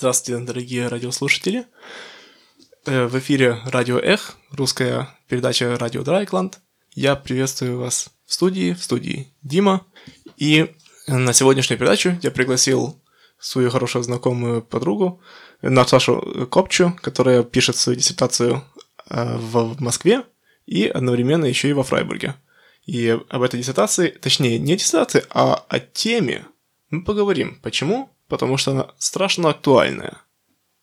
Здравствуйте, 0.00 0.42
дорогие 0.42 0.88
радиослушатели. 0.88 1.66
Э, 2.86 3.04
В 3.04 3.18
эфире 3.18 3.58
Радио 3.66 3.98
Эх, 3.98 4.38
русская 4.50 5.14
передача 5.28 5.76
Радио 5.76 6.02
Драйкланд. 6.02 6.58
Я 6.94 7.16
приветствую 7.16 7.78
вас 7.78 8.08
в 8.24 8.32
студии, 8.32 8.72
в 8.72 8.82
студии 8.82 9.28
Дима. 9.42 9.84
И 10.38 10.74
на 11.06 11.34
сегодняшнюю 11.34 11.78
передачу 11.78 12.18
я 12.22 12.30
пригласил 12.30 12.98
свою 13.38 13.68
хорошую 13.68 14.02
знакомую 14.02 14.62
подругу 14.62 15.20
Наташу 15.60 16.46
Копчу, 16.50 16.96
которая 17.02 17.42
пишет 17.42 17.76
свою 17.76 17.98
диссертацию 17.98 18.64
э, 19.10 19.36
в 19.36 19.82
Москве 19.82 20.24
и 20.64 20.86
одновременно 20.86 21.44
еще 21.44 21.68
и 21.68 21.74
во 21.74 21.82
Фрайбурге. 21.82 22.36
И 22.86 23.18
об 23.28 23.42
этой 23.42 23.60
диссертации, 23.60 24.08
точнее, 24.08 24.58
не 24.58 24.78
диссертации, 24.78 25.24
а 25.28 25.56
о 25.68 25.78
теме 25.78 26.46
мы 26.88 27.04
поговорим. 27.04 27.60
Почему? 27.62 28.10
Потому 28.30 28.56
что 28.56 28.70
она 28.70 28.86
страшно 28.98 29.50
актуальная. 29.50 30.18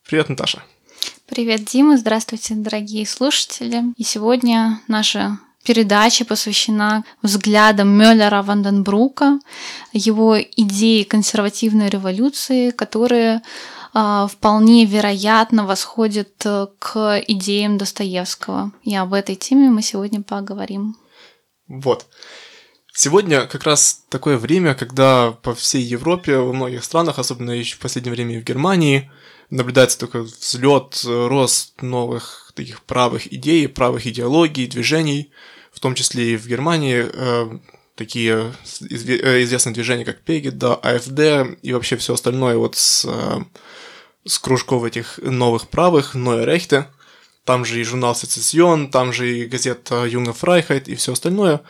Привет, 0.08 0.28
Наташа. 0.30 0.62
Привет, 1.28 1.64
Дима. 1.64 1.98
Здравствуйте, 1.98 2.53
дорогие 2.56 3.08
слушатели. 3.08 3.84
И 3.95 4.03
сегодня 4.03 4.81
наша 4.90 5.40
передача 5.64 6.25
посвящена 6.25 7.06
взглядам 7.22 7.90
Мюллера 7.90 8.44
Ванденбрука, 8.44 9.40
его 9.94 10.40
идеи 10.40 11.03
консервативной 11.03 11.88
революции, 11.88 12.72
которые 12.72 13.42
а, 13.94 14.28
вполне 14.28 14.86
вероятно 14.86 15.66
восходят 15.66 16.45
э, 16.45 16.68
к 16.80 17.23
идеям 17.28 17.78
Достоевского. 17.78 18.72
И 18.84 18.94
об 18.95 19.14
этой 19.14 19.36
теме 19.36 19.70
мы 19.70 19.81
сегодня 19.81 20.22
поговорим. 20.22 20.98
Вот. 21.68 22.08
Сегодня 23.00 23.45
как 23.45 23.64
раз 23.66 24.06
такое 24.09 24.40
время, 24.40 24.73
когда 24.73 25.31
по 25.44 25.53
всей 25.53 25.84
Европе, 25.84 26.38
во 26.38 26.52
многих 26.52 26.84
странах, 26.84 27.20
особенно 27.20 27.52
еще 27.52 27.76
в 27.76 27.80
последнее 27.80 28.12
время 28.12 28.36
и 28.36 28.42
в 28.42 28.44
Германии, 28.44 29.12
наблюдается 29.52 30.00
такой 30.00 30.23
взлет, 30.23 31.03
рост 31.06 31.80
новых 31.84 32.52
таких 32.56 32.81
правых 32.81 33.31
идей, 33.31 33.68
правых 33.68 34.08
идеологий, 34.08 34.66
движений, 34.66 35.31
в 35.72 35.80
том 35.80 35.94
числе 35.94 36.34
и 36.34 36.38
в 36.38 36.48
Германии, 36.48 37.06
э, 37.08 37.59
такие 37.94 38.52
э, 38.90 39.44
известные 39.44 39.75
движения, 39.75 40.03
как 40.03 40.22
Пегида, 40.22 40.73
АФД 40.73 41.59
и 41.62 41.73
вообще 41.73 41.98
все 41.98 42.16
остальное 42.16 42.58
вот 42.58 42.78
с, 42.78 43.06
э, 43.06 43.44
с 44.25 44.40
кружков 44.40 44.86
этих 44.86 45.20
новых 45.20 45.68
правых, 45.68 46.16
Neue 46.16 46.48
Rechte, 46.48 46.86
там 47.45 47.64
же 47.64 47.80
и 47.80 47.84
журнал 47.84 48.16
Sezession, 48.16 48.89
там 48.90 49.14
же 49.14 49.38
и 49.38 49.45
газета 49.45 50.03
Junge 50.05 50.33
Freiheit 50.33 50.88
и 50.88 50.95
все 50.95 51.14
остальное. 51.14 51.62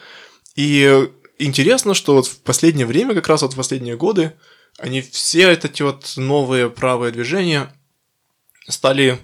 И 0.57 1.11
интересно, 1.39 1.93
что 1.93 2.15
вот 2.15 2.27
в 2.27 2.41
последнее 2.41 2.85
время, 2.85 3.13
как 3.13 3.27
раз 3.27 3.41
вот 3.41 3.53
в 3.53 3.57
последние 3.57 3.97
годы, 3.97 4.33
они 4.77 5.01
все 5.01 5.51
эти 5.51 5.81
вот 5.81 6.13
новые 6.17 6.69
правые 6.69 7.11
движения 7.11 7.73
стали 8.67 9.19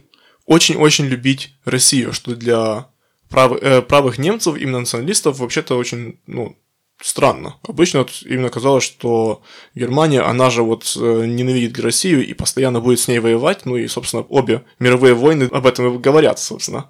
очень-очень 0.46 1.06
любить 1.06 1.56
Россию, 1.66 2.14
что 2.14 2.36
для 2.36 2.90
прав- 3.30 3.62
э, 3.62 3.82
правых 3.82 4.18
немцев, 4.18 4.58
именно 4.58 4.80
националистов, 4.80 5.40
вообще-то 5.40 5.78
очень, 5.78 6.20
ну, 6.28 6.58
странно. 7.02 7.58
Обычно 7.68 8.00
вот 8.00 8.12
именно 8.24 8.50
казалось, 8.50 8.84
что 8.84 9.42
Германия, 9.76 10.22
она 10.22 10.50
же 10.50 10.64
вот 10.64 10.96
э, 10.96 11.26
ненавидит 11.26 11.80
Россию 11.80 12.26
и 12.26 12.34
постоянно 12.34 12.80
будет 12.80 13.00
с 13.00 13.08
ней 13.08 13.20
воевать, 13.20 13.66
ну 13.66 13.76
и, 13.76 13.88
собственно, 13.88 14.24
обе 14.24 14.64
мировые 14.80 15.14
войны 15.14 15.50
об 15.52 15.66
этом 15.66 15.94
и 15.94 15.98
говорят, 16.00 16.40
собственно. 16.40 16.90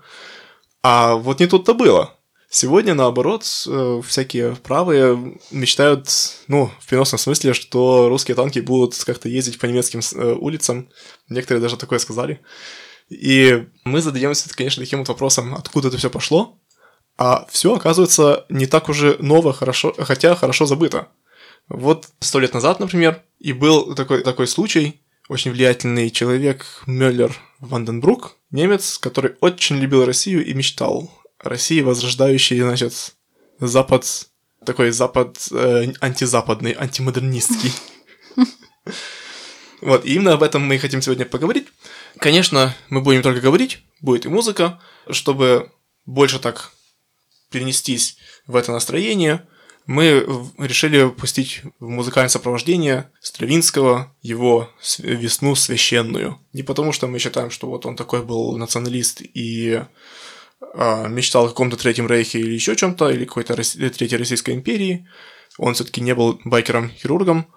А 0.84 1.16
вот 1.16 1.40
не 1.40 1.47
тут-то 1.47 1.73
было. 1.73 2.17
Сегодня, 2.56 2.94
наоборот, 2.94 3.47
э, 3.66 4.02
всякие 4.06 4.56
правые 4.58 5.40
мечтают, 5.50 6.08
ну, 6.47 6.69
в 6.80 6.88
переносном 6.88 7.18
смысле, 7.18 7.52
что 7.56 8.09
русские 8.09 8.36
танки 8.36 8.59
будут 8.59 8.94
как-то 9.06 9.28
ездить 9.28 9.58
по 9.58 9.66
немецким 9.66 10.02
э, 10.02 10.36
улицам. 10.36 10.88
Некоторые 11.30 11.64
даже 11.64 11.78
такое 11.78 11.97
сказали. 11.97 12.41
И 13.09 13.66
мы 13.86 14.02
задаемся, 14.02 14.47
конечно, 14.56 14.84
таким 14.84 15.00
вот 15.00 15.08
вопросом, 15.08 15.56
откуда 15.56 15.88
это 15.88 15.97
все 15.97 16.12
пошло. 16.12 16.59
А 17.18 17.47
все, 17.50 17.74
оказывается, 17.74 18.46
не 18.50 18.68
так 18.68 18.88
уже 18.88 19.18
ново, 19.20 19.52
хорошо, 19.52 19.96
хотя 19.97 20.35
хорошо 20.35 20.68
забыто. 20.68 21.08
Вот 21.70 22.09
сто 22.20 22.40
лет 22.40 22.53
назад, 22.53 22.80
например, 22.80 23.24
и 23.40 23.52
был 23.52 23.96
такой, 23.96 24.22
такой 24.22 24.46
случай, 24.46 25.02
очень 25.28 25.50
влиятельный 25.50 26.12
человек 26.12 26.84
Мюллер 26.85 27.35
Ванденбрук, 27.58 28.38
немец, 28.52 29.00
который 29.00 29.38
очень 29.40 29.78
любил 29.78 30.06
Россию 30.06 30.46
и 30.46 30.53
мечтал 30.53 31.09
России, 31.43 31.81
возрождающей, 31.81 32.59
значит, 32.59 33.15
Запад, 33.59 34.27
такой 34.65 34.91
Запад 34.91 35.47
э, 35.51 35.93
антизападный, 35.99 36.75
антимодернистский. 36.77 37.71
Вот, 39.81 40.05
и 40.05 40.13
именно 40.13 40.31
об 40.31 40.43
этом 40.43 40.61
мы 40.61 40.75
и 40.75 40.77
хотим 40.77 41.01
сегодня 41.01 41.25
поговорить. 41.25 41.67
Конечно, 42.17 42.73
мы 42.87 43.01
будем 43.01 43.21
только 43.21 43.41
говорить, 43.41 43.83
будет 43.99 44.25
и 44.25 44.29
музыка, 44.29 44.79
чтобы 45.09 45.73
больше 46.05 46.39
так 46.39 46.71
перенестись 47.49 48.15
в 48.47 48.55
это 48.55 48.71
настроение, 48.71 49.45
мы 49.85 50.25
решили 50.57 51.09
пустить 51.09 51.61
в 51.79 51.89
музыкальное 51.89 52.29
сопровождение 52.29 53.11
Стравинского, 53.19 54.15
его 54.21 54.69
«Весну 54.99 55.55
священную». 55.55 56.39
Не 56.53 56.63
потому, 56.63 56.93
что 56.93 57.07
мы 57.07 57.19
считаем, 57.19 57.51
что 57.51 57.67
вот 57.67 57.85
он 57.85 57.97
такой 57.97 58.23
был 58.23 58.57
националист 58.57 59.21
и 59.21 59.83
мечтал 61.07 61.46
о 61.46 61.50
каком-то 61.50 61.78
Третьем 61.78 62.07
Рейхе 62.07 62.40
или 62.40 62.53
еще 62.53 62.75
чем-то, 62.75 63.09
или 63.09 63.25
какой-то 63.25 63.56
Рос... 63.56 63.72
Третьей 63.72 64.18
Российской 64.18 64.56
империи. 64.56 65.07
Он 65.57 65.74
все-таки 65.74 66.01
не 66.01 66.16
был 66.16 66.40
байкером-хирургом. 66.46 67.47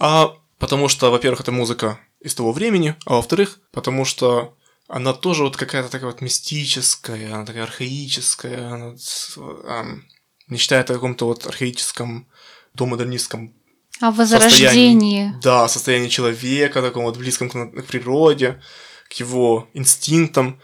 А 0.00 0.32
потому 0.58 0.88
что, 0.88 1.10
во-первых, 1.10 1.40
это 1.40 1.52
музыка 1.52 2.00
из 2.20 2.34
того 2.34 2.52
времени, 2.52 2.94
а 3.06 3.14
во-вторых, 3.14 3.60
потому 3.72 4.04
что 4.04 4.56
она 4.88 5.12
тоже 5.12 5.42
вот 5.42 5.56
какая-то 5.56 5.90
такая 5.90 6.10
вот 6.10 6.20
мистическая, 6.20 7.34
она 7.34 7.44
такая 7.44 7.64
архаическая, 7.64 8.72
она, 8.72 8.94
эм, 9.36 10.04
мечтает 10.48 10.90
о 10.90 10.94
каком-то 10.94 11.26
вот 11.26 11.46
архаическом, 11.46 12.26
домодернистском 12.74 13.54
О 14.00 14.10
возрождении. 14.10 15.34
да, 15.42 15.68
состоянии 15.68 16.08
человека, 16.08 16.80
таком 16.80 17.04
вот 17.04 17.16
близком 17.18 17.50
к, 17.50 17.82
к 17.82 17.84
природе, 17.86 18.60
к 19.08 19.12
его 19.14 19.68
инстинктам. 19.74 20.60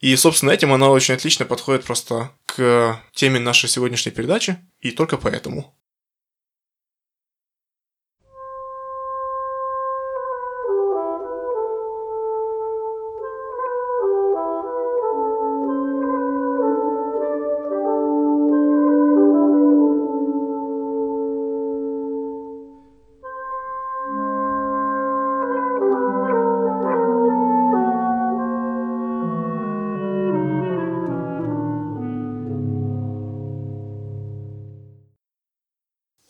И, 0.00 0.14
собственно, 0.16 0.50
этим 0.50 0.72
она 0.72 0.90
очень 0.90 1.14
отлично 1.14 1.44
подходит 1.44 1.84
просто 1.84 2.32
к 2.46 3.00
теме 3.12 3.38
нашей 3.38 3.68
сегодняшней 3.68 4.12
передачи, 4.12 4.58
и 4.80 4.90
только 4.90 5.16
поэтому. 5.16 5.74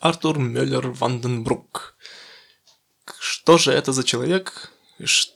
Артур 0.08 0.38
Мюллер 0.38 0.88
Ванденбрук. 0.88 1.96
Что 3.18 3.58
же 3.58 3.72
это 3.72 3.92
за 3.92 4.04
человек? 4.04 4.72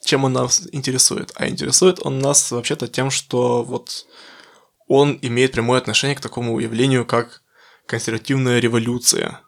Чем 0.04 0.24
он 0.24 0.32
нас 0.32 0.68
интересует? 0.72 1.32
А 1.34 1.48
интересует 1.48 1.98
он 2.06 2.18
нас 2.18 2.50
вообще-то 2.50 2.88
тем, 2.88 3.10
что 3.10 3.62
вот 3.62 4.06
он 4.86 5.18
имеет 5.22 5.52
прямое 5.52 5.78
отношение 5.78 6.16
к 6.16 6.20
такому 6.20 6.58
явлению, 6.60 7.04
как 7.04 7.42
консервативная 7.86 8.60
революция. 8.60 9.40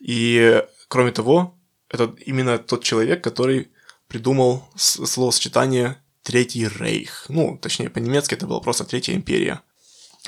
И, 0.00 0.62
кроме 0.88 1.12
того, 1.12 1.54
это 1.88 2.14
именно 2.24 2.58
тот 2.58 2.82
человек, 2.82 3.22
который 3.22 3.70
придумал 4.08 4.68
словосочетание 4.76 6.02
Третий 6.22 6.66
Рейх. 6.66 7.26
Ну, 7.28 7.58
точнее, 7.58 7.90
по-немецки 7.90 8.34
это 8.34 8.46
было 8.46 8.60
просто 8.60 8.84
Третья 8.84 9.14
империя. 9.14 9.60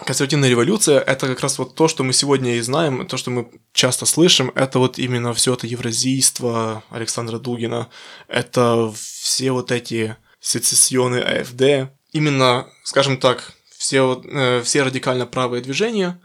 Консервативная 0.03 0.49
революция— 0.49 1.01
это 1.07 1.29
как 1.29 1.41
раз 1.41 1.59
вот 1.59 1.75
то, 1.75 1.87
что 1.89 2.03
мы 2.03 2.13
сегодня 2.13 2.57
и 2.57 2.61
знаем, 2.61 3.07
то, 3.07 3.17
что 3.17 3.31
мы 3.31 3.49
часто 3.73 4.07
слышим, 4.07 4.51
это 4.55 4.79
вот 4.79 4.99
именно 4.99 5.33
все 5.33 5.55
это 5.55 5.67
евразийство 5.67 6.83
Александра 6.91 7.39
Дугина, 7.39 7.89
это 8.27 8.93
все 8.95 9.53
вот 9.53 9.71
эти 9.71 10.17
сецессионы 10.41 11.19
АФД, 11.19 11.93
именно, 12.13 12.67
скажем 12.83 13.19
так, 13.19 13.53
все, 13.77 14.03
вот, 14.03 14.27
э, 14.27 14.63
все 14.63 14.83
радикально 14.83 15.27
правые 15.27 15.63
движения, 15.63 16.21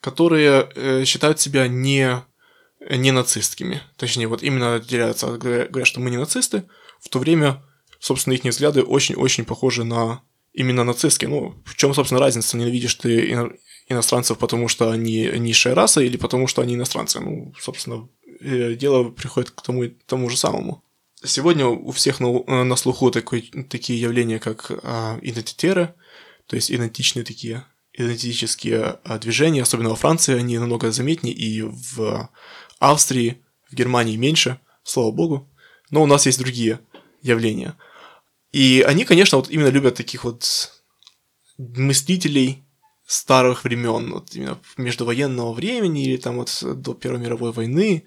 которые 0.00 0.68
э, 0.74 1.04
считают 1.04 1.40
себя 1.40 1.68
не, 1.68 2.22
не 2.80 3.12
нацистскими. 3.12 3.82
Точнее, 3.96 4.26
вот 4.26 4.42
именно 4.42 4.74
отделяются, 4.74 5.28
говорят, 5.28 5.86
что 5.86 6.00
мы 6.00 6.10
не 6.10 6.16
нацисты, 6.16 6.64
в 7.00 7.08
то 7.08 7.18
время, 7.18 7.62
собственно, 8.00 8.34
их 8.34 8.42
взгляды 8.42 8.82
очень-очень 8.82 9.44
похожи 9.44 9.84
на 9.84 10.22
именно 10.52 10.84
нацистские. 10.84 11.30
Ну, 11.30 11.54
в 11.64 11.76
чем, 11.76 11.94
собственно, 11.94 12.20
разница? 12.20 12.56
Ненавидишь 12.56 12.94
ты 12.94 13.32
ино- 13.32 13.52
иностранцев, 13.88 14.38
потому 14.38 14.68
что 14.68 14.90
они 14.90 15.30
низшая 15.38 15.74
раса, 15.74 16.00
или 16.00 16.16
потому 16.16 16.46
что 16.46 16.62
они 16.62 16.74
иностранцы? 16.74 17.20
Ну, 17.20 17.54
собственно, 17.58 18.08
э, 18.40 18.74
дело 18.74 19.10
приходит 19.10 19.50
к 19.50 19.62
тому, 19.62 19.88
тому 20.06 20.28
же 20.30 20.36
самому. 20.36 20.82
Сегодня 21.24 21.66
у 21.66 21.90
всех 21.92 22.20
на, 22.20 22.42
э, 22.46 22.62
на 22.64 22.76
слуху 22.76 23.10
такой, 23.10 23.50
такие 23.68 24.00
явления, 24.00 24.38
как 24.38 24.70
а, 24.82 25.18
идентитеры, 25.22 25.94
то 26.46 26.56
есть 26.56 26.70
идентичные 26.70 27.24
такие 27.24 27.64
идентические 27.94 28.98
а, 29.04 29.18
движения, 29.18 29.62
особенно 29.62 29.90
во 29.90 29.96
Франции, 29.96 30.34
они 30.34 30.58
намного 30.58 30.90
заметнее, 30.90 31.34
и 31.34 31.62
в 31.62 32.30
Австрии, 32.78 33.42
в 33.70 33.74
Германии 33.74 34.16
меньше, 34.16 34.58
слава 34.82 35.12
богу. 35.12 35.48
Но 35.90 36.02
у 36.02 36.06
нас 36.06 36.26
есть 36.26 36.38
другие 36.38 36.80
явления– 37.22 37.76
и 38.52 38.84
они, 38.86 39.04
конечно, 39.04 39.38
вот 39.38 39.50
именно 39.50 39.68
любят 39.68 39.94
таких 39.94 40.24
вот 40.24 40.72
мыслителей 41.58 42.64
старых 43.06 43.64
времен, 43.64 44.12
вот 44.12 44.34
именно 44.34 44.58
междувоенного 44.76 45.52
времени 45.52 46.04
или 46.04 46.16
там 46.16 46.36
вот 46.36 46.62
до 46.62 46.94
Первой 46.94 47.18
мировой 47.18 47.52
войны, 47.52 48.04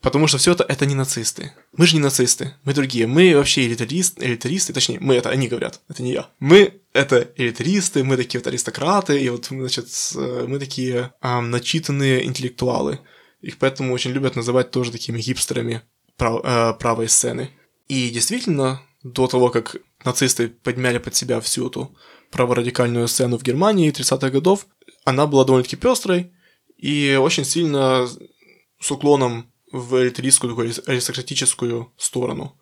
потому 0.00 0.26
что 0.26 0.38
все 0.38 0.52
это 0.52 0.64
это 0.64 0.86
не 0.86 0.94
нацисты. 0.94 1.52
Мы 1.72 1.86
же 1.86 1.96
не 1.96 2.02
нацисты, 2.02 2.54
мы 2.64 2.74
другие. 2.74 3.06
Мы 3.06 3.34
вообще 3.34 3.66
элитарист, 3.66 4.22
элитаристы, 4.22 4.72
точнее, 4.72 4.98
мы 5.00 5.14
это 5.14 5.30
они 5.30 5.48
говорят, 5.48 5.80
это 5.88 6.02
не 6.02 6.12
я. 6.12 6.28
Мы 6.38 6.80
это 6.92 7.30
элитаристы, 7.36 8.04
мы 8.04 8.16
такие 8.16 8.40
вот 8.40 8.46
аристократы, 8.46 9.20
и 9.20 9.28
вот, 9.28 9.46
значит, 9.46 9.88
мы 10.14 10.58
такие 10.58 11.12
а, 11.20 11.40
начитанные 11.40 12.24
интеллектуалы. 12.24 13.00
Их 13.40 13.58
поэтому 13.58 13.94
очень 13.94 14.10
любят 14.10 14.36
называть 14.36 14.70
тоже 14.70 14.92
такими 14.92 15.20
гипстерами 15.20 15.82
прав, 16.16 16.40
э, 16.44 16.74
правой 16.78 17.08
сцены. 17.08 17.50
И 17.88 18.10
действительно, 18.10 18.82
до 19.02 19.26
того, 19.26 19.50
как 19.50 19.76
нацисты 20.04 20.48
подняли 20.48 20.98
под 20.98 21.14
себя 21.14 21.40
всю 21.40 21.68
эту 21.68 21.96
праворадикальную 22.30 23.08
сцену 23.08 23.38
в 23.38 23.42
Германии 23.42 23.92
30-х 23.92 24.30
годов, 24.30 24.66
она 25.04 25.26
была 25.26 25.44
довольно-таки 25.44 25.76
пестрой 25.76 26.32
и 26.76 27.18
очень 27.20 27.44
сильно 27.44 28.08
с 28.78 28.90
уклоном 28.90 29.52
в 29.72 30.02
элитаристскую, 30.02 30.50
такую 30.50 30.72
аристократическую 30.86 31.92
сторону. 31.96 32.58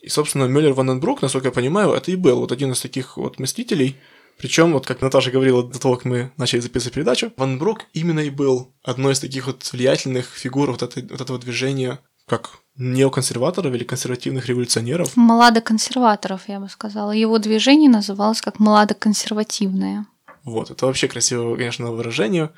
И, 0.00 0.08
собственно, 0.08 0.44
Мюллер 0.44 0.72
Ванденбрук, 0.72 1.22
насколько 1.22 1.48
я 1.48 1.52
понимаю, 1.52 1.92
это 1.92 2.10
и 2.10 2.16
был 2.16 2.40
вот 2.40 2.52
один 2.52 2.72
из 2.72 2.80
таких 2.80 3.16
вот 3.16 3.38
мыслителей, 3.38 3.98
причем, 4.38 4.72
вот 4.72 4.86
как 4.86 5.00
Наташа 5.00 5.30
говорила 5.30 5.62
до 5.62 5.78
того, 5.78 5.96
как 5.96 6.04
мы 6.04 6.32
начали 6.36 6.60
записывать 6.60 6.94
передачу, 6.94 7.32
Ванденбрук 7.36 7.86
именно 7.92 8.20
и 8.20 8.30
был 8.30 8.74
одной 8.82 9.12
из 9.12 9.20
таких 9.20 9.46
вот 9.46 9.70
влиятельных 9.72 10.26
фигур 10.26 10.72
вот, 10.72 10.82
этой, 10.82 11.04
вот 11.04 11.20
этого 11.20 11.38
движения, 11.38 12.00
как 12.26 12.58
неоконсерваторов 12.76 13.74
или 13.74 13.84
консервативных 13.84 14.46
революционеров. 14.46 15.16
Младоконсерваторов, 15.16 16.48
я 16.48 16.60
бы 16.60 16.68
сказала. 16.68 17.12
Его 17.12 17.38
движение 17.38 17.90
называлось 17.90 18.40
как 18.40 18.58
младоконсервативное. 18.58 20.06
Вот, 20.44 20.70
это 20.70 20.86
вообще 20.86 21.08
красивое, 21.08 21.56
конечно, 21.56 21.92
выражение. 21.92 22.50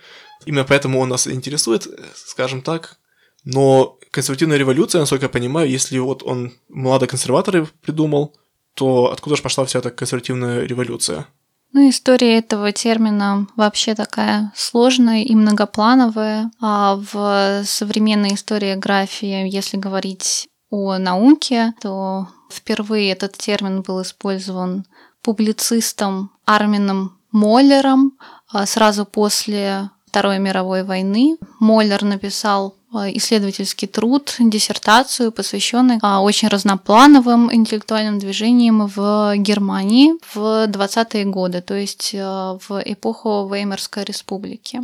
Именно 0.47 0.65
поэтому 0.65 1.01
он 1.01 1.09
нас 1.09 1.27
интересует, 1.27 1.87
скажем 2.15 2.63
так. 2.63 2.99
Но 3.45 3.99
консервативная 4.11 4.57
революция, 4.57 5.01
насколько 5.01 5.27
я 5.27 5.29
понимаю, 5.29 5.69
если 5.69 5.99
вот 5.99 6.23
он 6.23 6.55
младоконсерваторы 6.69 7.67
придумал, 7.83 8.35
то 8.75 9.13
откуда 9.13 9.37
же 9.37 9.43
пошла 9.43 9.65
вся 9.65 9.81
эта 9.81 9.91
консервативная 9.91 10.65
революция? 10.65 11.27
Ну, 11.75 11.89
история 11.91 12.39
этого 12.39 12.71
термина 12.71 13.49
вообще 13.57 13.97
такая 13.97 14.53
сложная 14.55 15.25
и 15.25 15.35
многоплановая. 15.35 16.53
А 16.61 16.95
в 16.95 17.65
современной 17.65 18.35
историографии, 18.35 19.49
если 19.53 19.77
говорить 19.77 20.49
о 20.71 20.99
науке, 20.99 21.75
то 21.81 22.29
впервые 22.49 23.11
этот 23.11 23.33
термин 23.33 23.83
был 23.83 24.03
использован 24.03 24.87
публицистом 25.21 26.31
Армином 26.47 27.19
Моллером 27.33 28.17
а 28.53 28.67
сразу 28.67 29.05
после 29.05 29.91
Второй 30.07 30.39
мировой 30.39 30.85
войны. 30.85 31.37
Моллер 31.59 32.05
написал 32.05 32.77
исследовательский 33.15 33.89
труд, 33.89 34.37
диссертацию, 34.39 35.33
посвященный 35.33 35.99
а, 36.03 36.21
очень 36.23 36.49
разноплановым 36.49 37.53
интеллектуальным 37.55 38.19
движениям 38.19 38.87
в 38.87 39.35
Германии 39.37 40.13
в 40.35 40.67
20-е 40.67 41.25
годы, 41.27 41.61
то 41.61 41.75
есть 41.75 42.11
э, 42.15 42.19
в 42.19 42.83
эпоху 42.85 43.49
Веймарской 43.53 44.05
республики. 44.05 44.81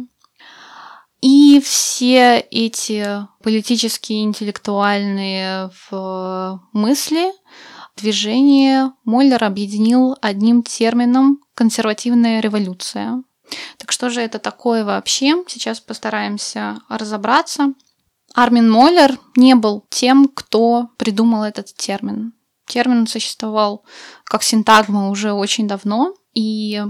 И 1.20 1.60
все 1.62 2.38
эти 2.50 3.26
политические, 3.42 4.22
интеллектуальные 4.22 5.70
мысли, 6.72 7.32
движения 7.96 8.92
Моллер 9.04 9.44
объединил 9.44 10.16
одним 10.22 10.62
термином 10.62 11.40
«консервативная 11.54 12.40
революция». 12.40 13.22
Так 13.76 13.92
что 13.92 14.10
же 14.10 14.20
это 14.20 14.38
такое 14.38 14.84
вообще? 14.84 15.42
Сейчас 15.48 15.80
постараемся 15.80 16.78
разобраться. 16.88 17.74
Армин 18.34 18.70
Моллер 18.70 19.18
не 19.36 19.54
был 19.54 19.86
тем, 19.90 20.28
кто 20.28 20.88
придумал 20.96 21.44
этот 21.44 21.74
термин. 21.74 22.32
Термин 22.66 23.06
существовал 23.06 23.84
как 24.24 24.42
синтагма 24.42 25.10
уже 25.10 25.32
очень 25.32 25.66
давно, 25.66 26.14
и 26.34 26.82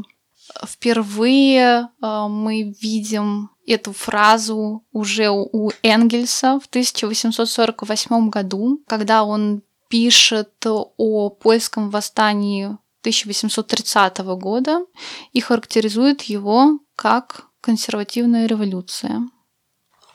впервые 0.67 1.89
э, 2.03 2.27
мы 2.29 2.75
видим 2.81 3.51
эту 3.67 3.93
фразу 3.93 4.85
уже 4.93 5.31
у 5.31 5.71
Энгельса 5.83 6.61
в 6.61 6.67
1848 6.67 8.29
году, 8.29 8.83
когда 8.87 9.25
он 9.25 9.63
пишет 9.89 10.53
о 10.67 11.31
польском 11.31 11.91
восстании 11.91 12.77
1830 13.01 14.19
года 14.19 14.85
и 15.33 15.41
характеризует 15.41 16.23
его 16.23 16.79
как 16.97 17.47
консервативная 17.61 18.47
революция. 18.47 19.23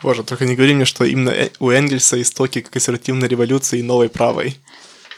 Боже, 0.01 0.23
только 0.23 0.45
не 0.45 0.55
говори 0.55 0.73
мне, 0.73 0.85
что 0.85 1.03
именно 1.03 1.29
э, 1.29 1.49
у 1.59 1.69
Энгельса 1.69 2.21
истоки 2.21 2.61
консервативной 2.61 3.27
революции 3.27 3.79
и 3.79 3.83
новой 3.83 4.09
правой. 4.09 4.57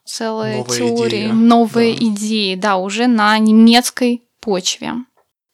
целая 0.05 0.59
Новая 0.59 0.77
теория, 0.77 1.19
идея, 1.27 1.33
новые 1.33 1.95
да. 1.95 2.05
идеи, 2.07 2.55
да, 2.55 2.77
уже 2.77 3.07
на 3.07 3.39
немецкой 3.39 4.29
почве. 4.41 4.95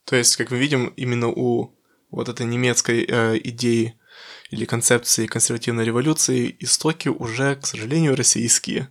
То 0.05 0.17
есть, 0.17 0.37
как 0.37 0.51
мы 0.51 0.59
видим, 0.59 0.89
именно 0.97 1.29
у 1.29 1.75
вот 2.11 2.29
этой 2.29 2.47
немецкой 2.47 3.05
э, 3.09 3.39
идеи 3.45 3.95
или 4.51 4.65
концепции 4.65 5.27
консервативной 5.27 5.85
революции 5.85 6.55
истоки 6.61 7.09
уже, 7.09 7.57
к 7.57 7.67
сожалению, 7.67 8.17
российские. 8.17 8.89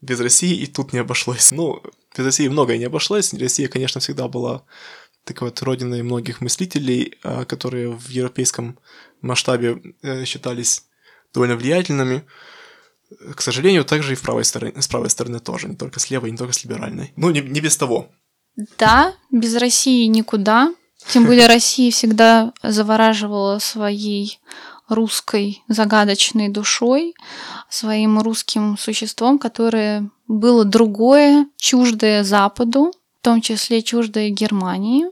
Без 0.00 0.20
России 0.20 0.54
и 0.54 0.66
тут 0.66 0.92
не 0.92 1.00
обошлось. 1.00 1.50
Ну, 1.50 1.82
без 2.16 2.24
России 2.24 2.48
многое 2.48 2.78
не 2.78 2.84
обошлось. 2.84 3.32
Россия, 3.34 3.68
конечно, 3.68 4.00
всегда 4.00 4.28
была 4.28 4.64
такой 5.24 5.48
вот 5.48 5.62
родиной 5.62 6.02
многих 6.02 6.40
мыслителей, 6.40 7.18
э, 7.22 7.44
которые 7.44 7.90
в 7.90 8.08
европейском 8.08 8.78
масштабе 9.20 9.80
э, 10.02 10.24
считались 10.24 10.84
довольно 11.32 11.56
влиятельными. 11.56 12.24
К 13.34 13.40
сожалению, 13.40 13.84
также 13.84 14.12
и 14.12 14.16
в 14.16 14.22
правой 14.22 14.44
стороне, 14.44 14.80
с 14.80 14.88
правой 14.88 15.10
стороны 15.10 15.40
тоже, 15.40 15.68
не 15.68 15.76
только 15.76 16.00
с 16.00 16.10
левой, 16.10 16.30
не 16.30 16.36
только 16.36 16.52
с 16.52 16.64
либеральной. 16.64 17.12
Ну, 17.16 17.30
не, 17.30 17.40
не 17.40 17.60
без 17.60 17.76
того. 17.76 18.10
Да, 18.56 19.14
без 19.30 19.56
России 19.56 20.06
никуда. 20.06 20.72
Тем 21.08 21.26
более 21.26 21.46
Россия 21.46 21.90
всегда 21.90 22.52
завораживала 22.62 23.58
своей 23.58 24.38
русской 24.88 25.62
загадочной 25.68 26.48
душой, 26.48 27.14
своим 27.68 28.20
русским 28.20 28.76
существом, 28.78 29.38
которое 29.38 30.08
было 30.28 30.64
другое, 30.64 31.46
чуждое 31.56 32.22
Западу, 32.24 32.92
в 33.20 33.24
том 33.24 33.40
числе 33.40 33.82
чуждое 33.82 34.30
Германии. 34.30 35.06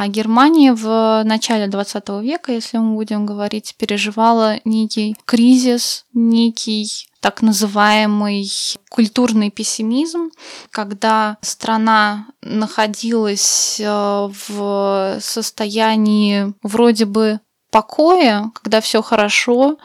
А 0.00 0.06
Германия 0.06 0.74
в 0.74 1.24
начале 1.24 1.66
20 1.66 2.08
века, 2.22 2.52
если 2.52 2.78
мы 2.78 2.94
будем 2.94 3.26
говорить, 3.26 3.74
переживала 3.76 4.60
некий 4.64 5.16
кризис, 5.24 6.04
некий 6.14 6.88
так 7.20 7.42
называемый 7.42 8.48
культурный 8.90 9.50
пессимизм, 9.50 10.30
когда 10.70 11.36
страна 11.42 12.28
находилась 12.42 13.80
э, 13.80 14.30
в 14.48 15.18
состоянии 15.20 16.54
вроде 16.62 17.04
бы 17.04 17.40
покоя, 17.72 18.52
когда 18.54 18.80
все 18.80 19.02
хорошо, 19.02 19.78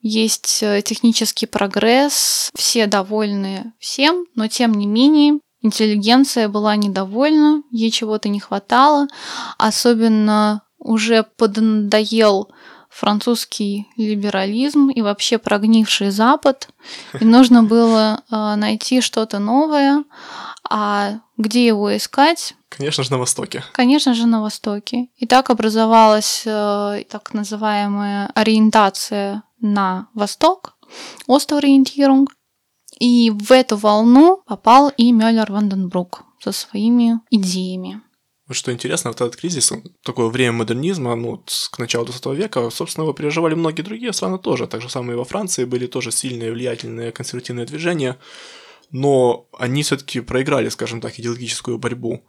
есть 0.00 0.58
э, 0.64 0.82
технический 0.82 1.46
прогресс, 1.46 2.50
все 2.56 2.88
довольны 2.88 3.72
всем, 3.78 4.26
но 4.34 4.48
тем 4.48 4.74
не 4.74 4.88
менее 4.88 5.38
интеллигенция 5.62 6.48
была 6.48 6.76
недовольна, 6.76 7.62
ей 7.70 7.90
чего-то 7.90 8.28
не 8.28 8.40
хватало, 8.40 9.08
особенно 9.58 10.62
уже 10.78 11.22
поднадоел 11.22 12.50
французский 12.90 13.88
либерализм 13.96 14.90
и 14.90 15.00
вообще 15.00 15.38
прогнивший 15.38 16.10
Запад, 16.10 16.68
и 17.18 17.24
нужно 17.24 17.62
было 17.62 18.22
э, 18.30 18.54
найти 18.56 19.00
что-то 19.00 19.38
новое, 19.38 20.04
а 20.68 21.20
где 21.38 21.66
его 21.66 21.96
искать? 21.96 22.54
Конечно 22.68 23.04
же, 23.04 23.10
на 23.10 23.18
Востоке. 23.18 23.64
Конечно 23.72 24.14
же, 24.14 24.26
на 24.26 24.42
Востоке. 24.42 25.08
И 25.16 25.26
так 25.26 25.50
образовалась 25.50 26.42
э, 26.44 27.04
так 27.10 27.34
называемая 27.34 28.30
ориентация 28.34 29.42
на 29.60 30.08
Восток, 30.14 30.74
Осториентирунг. 31.26 32.30
И 33.02 33.30
в 33.30 33.50
эту 33.50 33.76
волну 33.76 34.44
попал 34.46 34.92
и 34.96 35.10
Мюллер 35.10 35.50
Ванденбрук 35.50 36.22
со 36.38 36.52
своими 36.52 37.18
идеями. 37.30 38.00
Вот 38.46 38.56
что 38.56 38.72
интересно, 38.72 39.10
вот 39.10 39.20
этот 39.20 39.34
кризис, 39.34 39.72
такое 40.04 40.28
время 40.28 40.52
модернизма, 40.52 41.16
ну, 41.16 41.44
к 41.72 41.78
началу 41.80 42.04
20 42.04 42.26
века, 42.26 42.70
собственно, 42.70 43.02
его 43.02 43.12
переживали 43.12 43.56
многие 43.56 43.82
другие 43.82 44.12
страны 44.12 44.38
тоже. 44.38 44.68
Так 44.68 44.82
же 44.82 44.88
самое 44.88 45.14
и 45.14 45.16
во 45.16 45.24
Франции 45.24 45.64
были 45.64 45.88
тоже 45.88 46.12
сильные, 46.12 46.52
влиятельные 46.52 47.10
консервативные 47.10 47.66
движения, 47.66 48.18
но 48.92 49.48
они 49.58 49.82
все-таки 49.82 50.20
проиграли, 50.20 50.68
скажем 50.68 51.00
так, 51.00 51.18
идеологическую 51.18 51.78
борьбу 51.78 52.22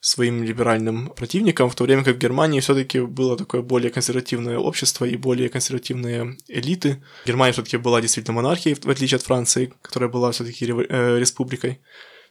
своим 0.00 0.42
либеральным 0.42 1.10
противникам, 1.10 1.68
в 1.70 1.74
то 1.74 1.84
время 1.84 2.04
как 2.04 2.16
в 2.16 2.18
Германии 2.18 2.60
все-таки 2.60 3.00
было 3.00 3.36
такое 3.36 3.62
более 3.62 3.90
консервативное 3.90 4.58
общество 4.58 5.04
и 5.04 5.16
более 5.16 5.48
консервативные 5.48 6.36
элиты. 6.48 7.02
Германия 7.26 7.52
все-таки 7.52 7.76
была 7.76 8.00
действительно 8.00 8.36
монархией, 8.36 8.74
в 8.74 8.88
отличие 8.88 9.16
от 9.16 9.22
Франции, 9.22 9.72
которая 9.82 10.08
была 10.08 10.30
все-таки 10.30 10.66
республикой. 10.66 11.80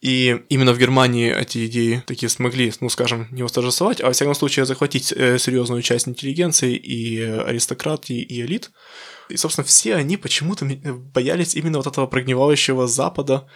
И 0.00 0.40
именно 0.48 0.72
в 0.72 0.78
Германии 0.78 1.34
эти 1.34 1.66
идеи 1.66 2.02
такие 2.06 2.28
смогли, 2.28 2.72
ну, 2.80 2.88
скажем, 2.88 3.26
не 3.32 3.42
восторжествовать, 3.42 4.00
а, 4.00 4.06
во 4.06 4.12
всяком 4.12 4.34
случае, 4.34 4.64
захватить 4.64 5.12
э, 5.12 5.38
серьезную 5.38 5.82
часть 5.82 6.06
интеллигенции 6.06 6.76
и 6.76 7.20
аристократии, 7.20 8.22
и 8.22 8.40
элит. 8.42 8.70
И, 9.28 9.36
собственно, 9.36 9.64
все 9.64 9.96
они 9.96 10.16
почему-то 10.16 10.64
боялись 10.64 11.54
именно 11.54 11.78
вот 11.78 11.88
этого 11.88 12.06
прогнивающего 12.06 12.86
Запада. 12.86 13.48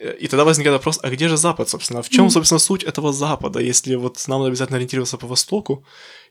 И 0.00 0.26
тогда 0.26 0.44
возникает 0.44 0.74
вопрос, 0.74 0.98
а 1.02 1.10
где 1.10 1.28
же 1.28 1.36
Запад, 1.36 1.68
собственно? 1.68 2.02
В 2.02 2.08
чем, 2.08 2.30
собственно, 2.30 2.58
суть 2.58 2.82
этого 2.82 3.12
Запада, 3.12 3.60
если 3.60 3.94
вот 3.94 4.22
нам 4.26 4.40
надо 4.40 4.48
обязательно 4.48 4.76
ориентироваться 4.76 5.18
по 5.18 5.26
Востоку, 5.26 5.84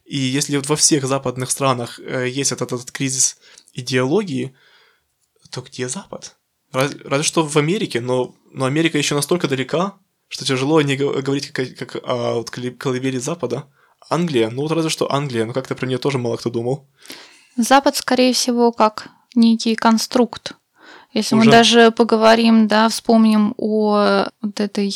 и 0.06 0.18
если 0.18 0.58
вот 0.58 0.68
во 0.68 0.76
всех 0.76 1.06
западных 1.06 1.50
странах 1.50 2.00
э, 2.00 2.28
есть 2.30 2.52
этот, 2.52 2.74
этот 2.74 2.92
кризис 2.92 3.38
идеологии, 3.74 4.54
то 5.50 5.62
где 5.62 5.88
Запад? 5.88 6.36
Разве, 6.74 7.00
разве 7.06 7.24
что 7.24 7.46
в 7.46 7.56
Америке, 7.58 8.02
но, 8.02 8.36
но 8.52 8.66
Америка 8.66 8.98
еще 8.98 9.16
настолько 9.16 9.48
далека, 9.48 9.94
что 10.28 10.46
тяжело 10.46 10.82
не 10.82 10.98
говорить 10.98 11.52
как, 11.52 11.76
как 11.76 11.96
о 12.04 12.34
вот, 12.34 12.50
колыбели 12.50 13.18
Запада. 13.18 13.70
Англия, 14.10 14.50
ну 14.50 14.64
вот 14.64 14.72
разве 14.72 14.90
что 14.90 15.12
Англия, 15.12 15.46
но 15.46 15.54
как-то 15.54 15.76
про 15.76 15.86
нее 15.86 16.00
тоже 16.00 16.18
мало 16.18 16.36
кто 16.38 16.50
думал. 16.50 16.90
Запад, 17.56 17.96
скорее 17.96 18.34
всего, 18.34 18.72
как 18.72 19.10
некий 19.36 19.76
конструкт. 19.76 20.54
Если 21.14 21.36
Уже... 21.36 21.46
мы 21.46 21.52
даже 21.52 21.92
поговорим, 21.92 22.68
да, 22.68 22.90
вспомним 22.90 23.54
о 23.58 24.26
вот 24.42 24.60
этой 24.60 24.92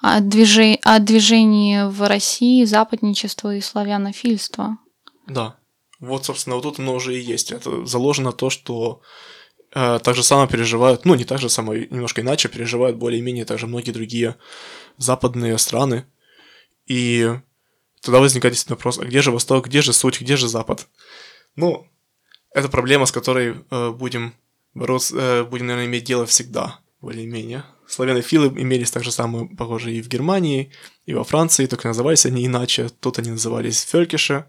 о, 0.00 0.20
движении, 0.20 0.80
о 0.82 0.98
движении 0.98 1.82
в 1.88 2.06
России 2.06 2.64
западничества 2.64 3.54
и 3.54 3.60
славянофильства. 3.60 4.78
Да. 5.26 5.56
Вот, 6.00 6.24
собственно, 6.24 6.56
вот 6.56 6.62
тут 6.62 6.78
оно 6.78 6.94
уже 6.94 7.16
и 7.16 7.20
есть. 7.20 7.50
Это 7.50 7.84
заложено 7.84 8.32
то, 8.32 8.50
что 8.50 9.00
э, 9.74 9.98
так 10.02 10.14
же 10.14 10.22
само 10.22 10.46
переживают, 10.46 11.04
ну, 11.04 11.14
не 11.14 11.24
так 11.24 11.38
же 11.38 11.48
само, 11.48 11.74
немножко 11.74 12.20
иначе 12.20 12.48
переживают 12.48 12.96
более-менее 12.96 13.44
также 13.44 13.66
многие 13.66 13.90
другие 13.90 14.36
западные 14.96 15.58
страны. 15.58 16.06
И 16.86 17.30
тогда 18.00 18.20
возникает 18.20 18.54
действительно 18.54 18.76
вопрос, 18.76 18.98
а 18.98 19.04
где 19.04 19.22
же 19.22 19.32
Восток, 19.32 19.66
где 19.66 19.82
же 19.82 19.92
суть, 19.92 20.20
где 20.20 20.36
же 20.36 20.48
Запад? 20.48 20.86
Ну, 21.56 21.86
это 22.54 22.68
проблема, 22.68 23.06
с 23.06 23.12
которой 23.12 23.56
э, 23.70 23.90
будем 23.90 24.34
бороться, 24.78 25.16
э, 25.16 25.44
будем, 25.44 25.66
наверное, 25.66 25.86
иметь 25.86 26.04
дело 26.04 26.26
всегда, 26.26 26.80
более-менее. 27.00 27.64
Славянофилы 27.86 28.48
имелись 28.48 28.90
так 28.90 29.04
же 29.04 29.12
самое, 29.12 29.46
похоже, 29.46 29.92
и 29.92 30.02
в 30.02 30.08
Германии, 30.08 30.72
и 31.06 31.14
во 31.14 31.24
Франции, 31.24 31.66
только 31.66 31.88
назывались 31.88 32.26
они 32.26 32.44
иначе. 32.44 32.88
Тут 33.00 33.18
они 33.18 33.30
назывались 33.30 33.82
фелькиши 33.82 34.44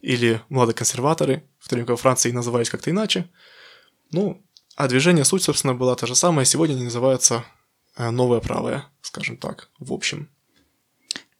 или 0.00 0.40
младоконсерваторы, 0.48 1.42
в 1.58 1.68
то 1.68 1.74
время 1.74 1.86
как 1.86 1.96
во 1.96 2.02
Франции 2.02 2.30
назывались 2.30 2.70
как-то 2.70 2.90
иначе. 2.90 3.28
Ну, 4.12 4.42
а 4.76 4.88
движение 4.88 5.24
суть, 5.24 5.42
собственно, 5.42 5.74
была 5.74 5.94
та 5.94 6.06
же 6.06 6.14
самая. 6.14 6.44
Сегодня 6.44 6.74
они 6.74 6.84
называются 6.84 7.44
э, 7.96 8.10
новое 8.10 8.40
правое, 8.40 8.86
скажем 9.02 9.36
так, 9.36 9.68
в 9.78 9.92
общем. 9.92 10.28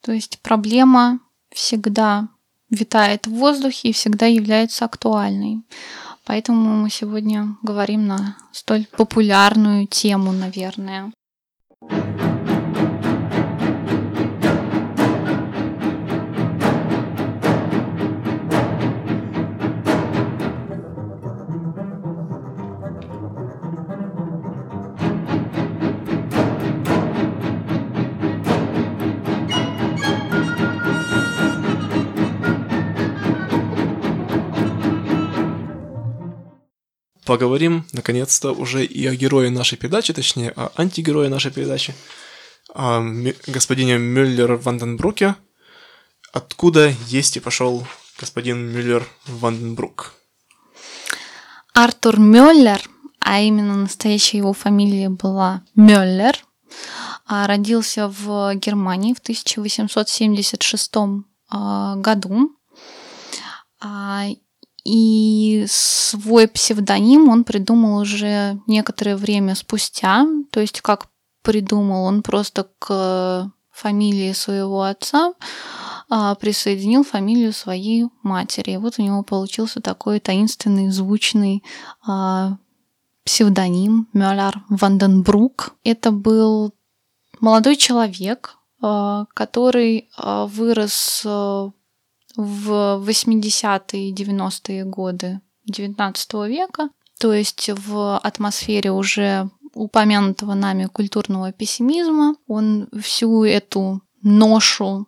То 0.01 0.13
есть 0.13 0.41
проблема 0.43 1.21
всегда 1.51 2.29
витает 2.71 3.27
в 3.27 3.31
воздухе 3.31 3.91
и 3.91 3.93
всегда 3.93 4.27
является 4.27 4.85
актуальной. 4.85 5.63
Поэтому 6.31 6.77
мы 6.77 6.91
сегодня 6.91 7.57
говорим 7.61 8.07
на 8.07 8.37
столь 8.53 8.87
популярную 8.97 9.89
тему, 9.89 10.31
наверное. 10.31 11.11
Поговорим, 37.31 37.85
наконец-то, 37.93 38.51
уже 38.51 38.85
и 38.85 39.07
о 39.07 39.15
герое 39.15 39.51
нашей 39.51 39.79
передачи, 39.79 40.13
точнее, 40.13 40.51
о 40.57 40.73
антигерое 40.77 41.29
нашей 41.29 41.53
передачи, 41.53 41.95
о 42.75 43.01
господине 43.47 43.99
Мюллер 43.99 44.57
Ванденбруке, 44.57 45.37
Откуда 46.33 46.93
есть 47.07 47.37
и 47.37 47.41
пошел 47.41 47.87
господин 48.19 48.73
Мюллер 48.73 49.07
Ванденбрук? 49.27 50.15
Артур 51.73 52.19
Мюллер, 52.19 52.81
а 53.21 53.41
именно 53.41 53.77
настоящая 53.77 54.39
его 54.39 54.53
фамилия 54.53 55.09
была 55.09 55.63
Мюллер, 55.77 56.37
а, 57.27 57.47
родился 57.47 58.09
в 58.09 58.55
Германии 58.57 59.15
в 59.15 59.19
1876 59.19 60.93
а, 61.49 61.95
году. 61.97 62.57
А, 64.81 64.89
и 64.89 65.65
свой 65.69 66.49
псевдоним 66.49 67.29
он 67.29 67.45
придумал 67.45 68.01
уже 68.01 68.61
некоторое 68.67 69.17
время 69.17 69.55
спустя. 69.55 70.27
То 70.51 70.61
есть 70.61 70.81
как 70.81 71.09
придумал, 71.43 72.05
он 72.05 72.23
просто 72.23 72.69
к 72.79 73.51
фамилии 73.71 74.33
своего 74.33 74.83
отца 74.83 75.33
присоединил 76.41 77.05
фамилию 77.05 77.53
своей 77.53 78.07
матери. 78.23 78.73
И 78.73 78.77
вот 78.77 78.99
у 78.99 79.03
него 79.03 79.23
получился 79.23 79.81
такой 79.81 80.19
таинственный, 80.19 80.91
звучный 80.91 81.63
псевдоним 83.25 84.09
Мюллер 84.13 84.65
Ванденбрук. 84.69 85.77
Это 85.85 86.11
был 86.11 86.75
молодой 87.39 87.77
человек, 87.77 88.57
который 88.81 90.11
вырос 90.19 91.25
в 92.37 93.03
80-е 93.07 94.09
и 94.09 94.15
90-е 94.15 94.85
годы 94.85 95.41
XIX 95.71 96.49
века, 96.49 96.91
то 97.19 97.33
есть 97.33 97.69
в 97.69 98.19
атмосфере 98.19 98.91
уже 98.91 99.51
упомянутого 99.75 100.55
нами 100.55 100.87
культурного 100.87 101.53
пессимизма. 101.53 102.37
Он 102.47 102.89
всю 103.01 103.45
эту 103.45 104.01
ношу 104.23 105.07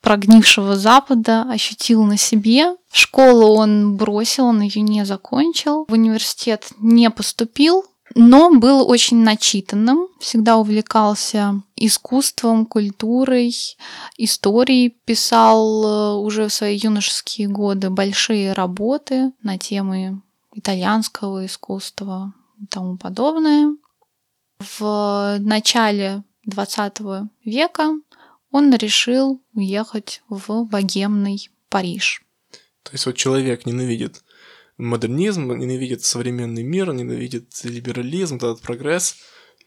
прогнившего 0.00 0.76
Запада 0.76 1.42
ощутил 1.42 2.04
на 2.04 2.16
себе. 2.16 2.76
Школу 2.90 3.54
он 3.56 3.96
бросил, 3.96 4.46
он 4.46 4.62
ее 4.62 4.80
не 4.80 5.04
закончил. 5.04 5.84
В 5.88 5.92
университет 5.92 6.68
не 6.78 7.10
поступил, 7.10 7.84
но 8.14 8.50
был 8.58 8.88
очень 8.88 9.22
начитанным, 9.22 10.08
всегда 10.18 10.56
увлекался 10.56 11.62
искусством, 11.76 12.66
культурой, 12.66 13.54
историей, 14.16 14.90
писал 15.04 15.84
э, 15.84 16.20
уже 16.20 16.48
в 16.48 16.52
свои 16.52 16.76
юношеские 16.76 17.48
годы 17.48 17.90
большие 17.90 18.52
работы 18.52 19.32
на 19.42 19.58
темы 19.58 20.22
итальянского 20.52 21.46
искусства 21.46 22.34
и 22.60 22.66
тому 22.66 22.96
подобное. 22.96 23.76
В 24.58 25.36
начале 25.38 26.24
20 26.44 26.98
века 27.44 27.92
он 28.50 28.74
решил 28.74 29.40
уехать 29.54 30.22
в 30.28 30.64
богемный 30.64 31.48
Париж. 31.68 32.22
То 32.82 32.92
есть 32.92 33.06
вот 33.06 33.16
человек 33.16 33.66
ненавидит 33.66 34.22
модернизм, 34.80 35.52
ненавидит 35.52 36.04
современный 36.04 36.62
мир, 36.62 36.92
ненавидит 36.92 37.52
либерализм, 37.64 38.36
этот 38.36 38.60
прогресс, 38.60 39.16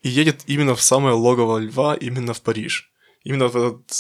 и 0.02 0.10
едет 0.10 0.42
именно 0.48 0.76
в 0.76 0.82
самое 0.82 1.16
логово 1.16 1.60
льва, 1.60 1.96
именно 1.96 2.34
в 2.34 2.42
Париж. 2.42 2.92
Именно 3.24 3.48
в, 3.48 3.56
этот, 3.56 3.92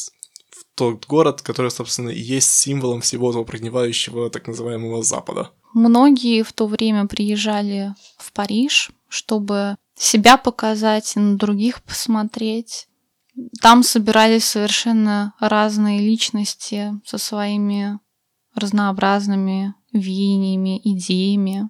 в 0.50 0.66
тот 0.76 1.08
город, 1.08 1.42
который, 1.42 1.72
собственно, 1.72 2.10
и 2.10 2.20
есть 2.20 2.50
символом 2.50 3.02
всего 3.02 3.30
этого 3.30 3.44
прогнивающего 3.46 4.30
так 4.30 4.48
называемого 4.48 5.02
Запада. 5.04 5.52
Многие 5.74 6.44
в 6.44 6.52
то 6.54 6.68
время 6.68 7.08
приезжали 7.08 7.96
в 8.18 8.32
Париж, 8.34 8.92
чтобы 9.08 9.78
себя 9.96 10.38
показать 10.38 11.16
на 11.16 11.38
других 11.38 11.82
посмотреть. 11.84 12.88
Там 13.62 13.82
собирались 13.82 14.46
совершенно 14.46 15.34
разные 15.40 16.00
личности 16.00 16.92
со 17.06 17.18
своими 17.18 18.00
разнообразными 18.56 19.74
веяниями, 19.94 20.82
идеями, 20.84 21.70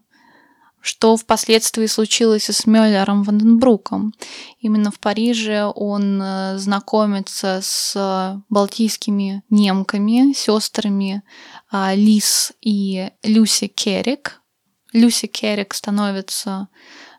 что 0.84 1.16
впоследствии 1.16 1.86
случилось 1.86 2.50
с 2.50 2.66
Мюллером 2.66 3.24
Ванденбруком. 3.24 4.14
Именно 4.60 4.92
в 4.92 5.00
Париже 5.00 5.72
он 5.76 6.22
э, 6.22 6.58
знакомится 6.58 7.60
с 7.62 8.44
балтийскими 8.50 9.44
немками, 9.50 10.34
сестрами 10.34 11.24
а, 11.72 11.96
Лис 11.96 12.52
и 12.60 13.10
Люси 13.24 13.68
Керрик. 13.68 14.42
Люси 14.92 15.28
Керрик 15.28 15.74
становится 15.74 16.68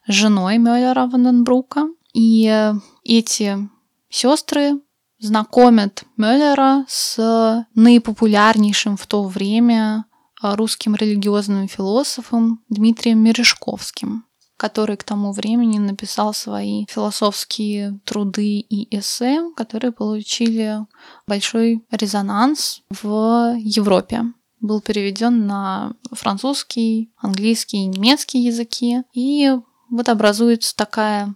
женой 0.06 0.58
Мюллера 0.58 1.06
Ванденбрука, 1.06 1.88
и 2.12 2.46
э, 2.46 2.74
эти 3.02 3.66
сестры 4.10 4.78
знакомят 5.18 6.04
Мюллера 6.18 6.84
с 6.86 7.66
наипопулярнейшим 7.74 8.98
в 8.98 9.06
то 9.06 9.22
время 9.24 10.04
русским 10.52 10.94
религиозным 10.94 11.68
философом 11.68 12.62
Дмитрием 12.68 13.18
Мережковским, 13.20 14.24
который 14.56 14.96
к 14.96 15.04
тому 15.04 15.32
времени 15.32 15.78
написал 15.78 16.34
свои 16.34 16.86
философские 16.88 17.98
труды 18.04 18.58
и 18.58 18.96
эссе, 18.96 19.40
которые 19.56 19.92
получили 19.92 20.78
большой 21.26 21.84
резонанс 21.90 22.82
в 22.90 23.56
Европе. 23.58 24.24
Был 24.60 24.80
переведен 24.80 25.46
на 25.46 25.94
французский, 26.12 27.10
английский 27.18 27.78
и 27.78 27.86
немецкий 27.86 28.38
языки. 28.38 29.02
И 29.12 29.50
вот 29.90 30.08
образуется 30.08 30.74
такая 30.74 31.34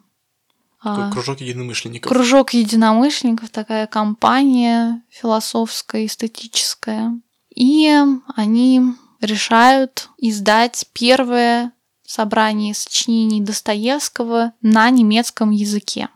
такой 0.83 1.11
кружок 1.11 1.41
единомышленников. 1.41 2.11
Кружок 2.11 2.55
единомышленников, 2.55 3.51
такая 3.51 3.87
компания 3.87 5.03
философская, 5.11 6.07
эстетическая. 6.07 7.21
И 7.55 7.93
они 8.37 8.81
решают 9.21 10.09
издать 10.19 10.87
первое 10.93 11.73
собрание 12.05 12.75
сочинений 12.75 13.41
Достоевского 13.41 14.53
на 14.63 14.89
немецком 14.91 15.51
языке. 15.51 16.09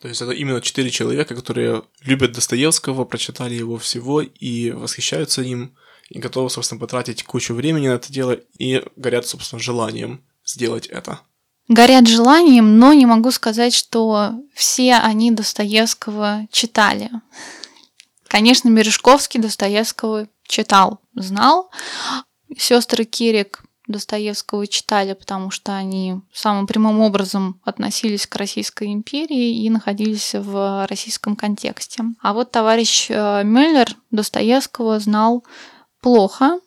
То 0.00 0.08
есть 0.08 0.20
это 0.20 0.32
именно 0.32 0.60
четыре 0.60 0.90
человека, 0.90 1.34
которые 1.34 1.84
любят 2.02 2.32
Достоевского, 2.32 3.04
прочитали 3.04 3.54
его 3.54 3.78
всего 3.78 4.20
и 4.20 4.70
восхищаются 4.70 5.42
им, 5.42 5.76
и 6.10 6.18
готовы, 6.18 6.50
собственно, 6.50 6.80
потратить 6.80 7.24
кучу 7.24 7.54
времени 7.54 7.88
на 7.88 7.94
это 7.94 8.12
дело 8.12 8.38
и 8.58 8.82
горят, 8.96 9.26
собственно, 9.26 9.60
желанием 9.60 10.24
сделать 10.44 10.86
это. 10.86 11.20
Горят 11.68 12.06
желанием, 12.06 12.78
но 12.78 12.92
не 12.92 13.06
могу 13.06 13.32
сказать, 13.32 13.74
что 13.74 14.34
все 14.54 14.94
они 14.94 15.32
Достоевского 15.32 16.46
читали. 16.52 17.10
Конечно, 18.28 18.68
Мережковский 18.68 19.40
Достоевского 19.40 20.28
читал, 20.46 21.00
знал. 21.14 21.70
Сестры 22.56 23.04
Кирик 23.04 23.62
Достоевского 23.86 24.66
читали, 24.66 25.12
потому 25.12 25.50
что 25.50 25.76
они 25.76 26.20
самым 26.32 26.66
прямым 26.66 27.00
образом 27.00 27.60
относились 27.64 28.26
к 28.26 28.36
Российской 28.36 28.92
империи 28.92 29.64
и 29.64 29.70
находились 29.70 30.34
в 30.34 30.86
российском 30.88 31.36
контексте. 31.36 32.02
А 32.20 32.32
вот 32.32 32.50
товарищ 32.50 33.06
э, 33.10 33.42
Мюллер 33.44 33.94
Достоевского 34.10 34.98
знал 34.98 35.44
плохо, 36.00 36.58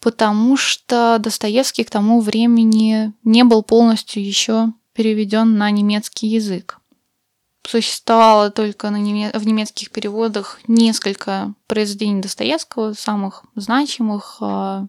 потому 0.00 0.56
что 0.56 1.18
Достоевский 1.20 1.84
к 1.84 1.90
тому 1.90 2.20
времени 2.20 3.12
не 3.22 3.44
был 3.44 3.62
полностью 3.62 4.24
еще 4.24 4.72
переведен 4.94 5.56
на 5.56 5.70
немецкий 5.70 6.26
язык 6.26 6.78
существовало 7.66 8.50
только 8.50 8.90
на 8.90 8.96
неме... 8.96 9.30
в 9.32 9.46
немецких 9.46 9.90
переводах 9.90 10.60
несколько 10.66 11.54
произведений 11.66 12.20
Достоевского, 12.20 12.94
самых 12.94 13.44
значимых 13.54 14.38
э, 14.40 14.86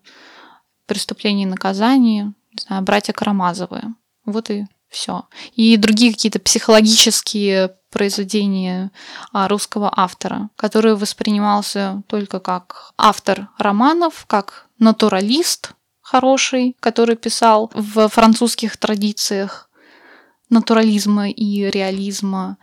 «Преступление 0.86 1.48
и 1.48 1.50
наказание», 1.50 2.34
не 2.52 2.64
знаю, 2.68 2.84
«Братья 2.84 3.14
Карамазовы». 3.14 3.82
Вот 4.26 4.50
и 4.50 4.66
все. 4.90 5.26
И 5.56 5.76
другие 5.78 6.14
какие-то 6.14 6.40
психологические 6.40 7.76
произведения 7.92 8.92
а, 9.32 9.48
русского 9.48 9.92
автора, 9.96 10.50
который 10.56 10.96
воспринимался 10.96 12.02
только 12.08 12.40
как 12.40 12.94
автор 12.98 13.50
романов, 13.58 14.26
как 14.28 14.68
натуралист 14.80 15.74
хороший, 16.02 16.76
который 16.80 17.16
писал 17.16 17.72
в 17.74 18.08
французских 18.10 18.78
традициях, 18.78 19.70
натурализма 20.54 21.30
и 21.30 21.70
реализма, 21.70 22.58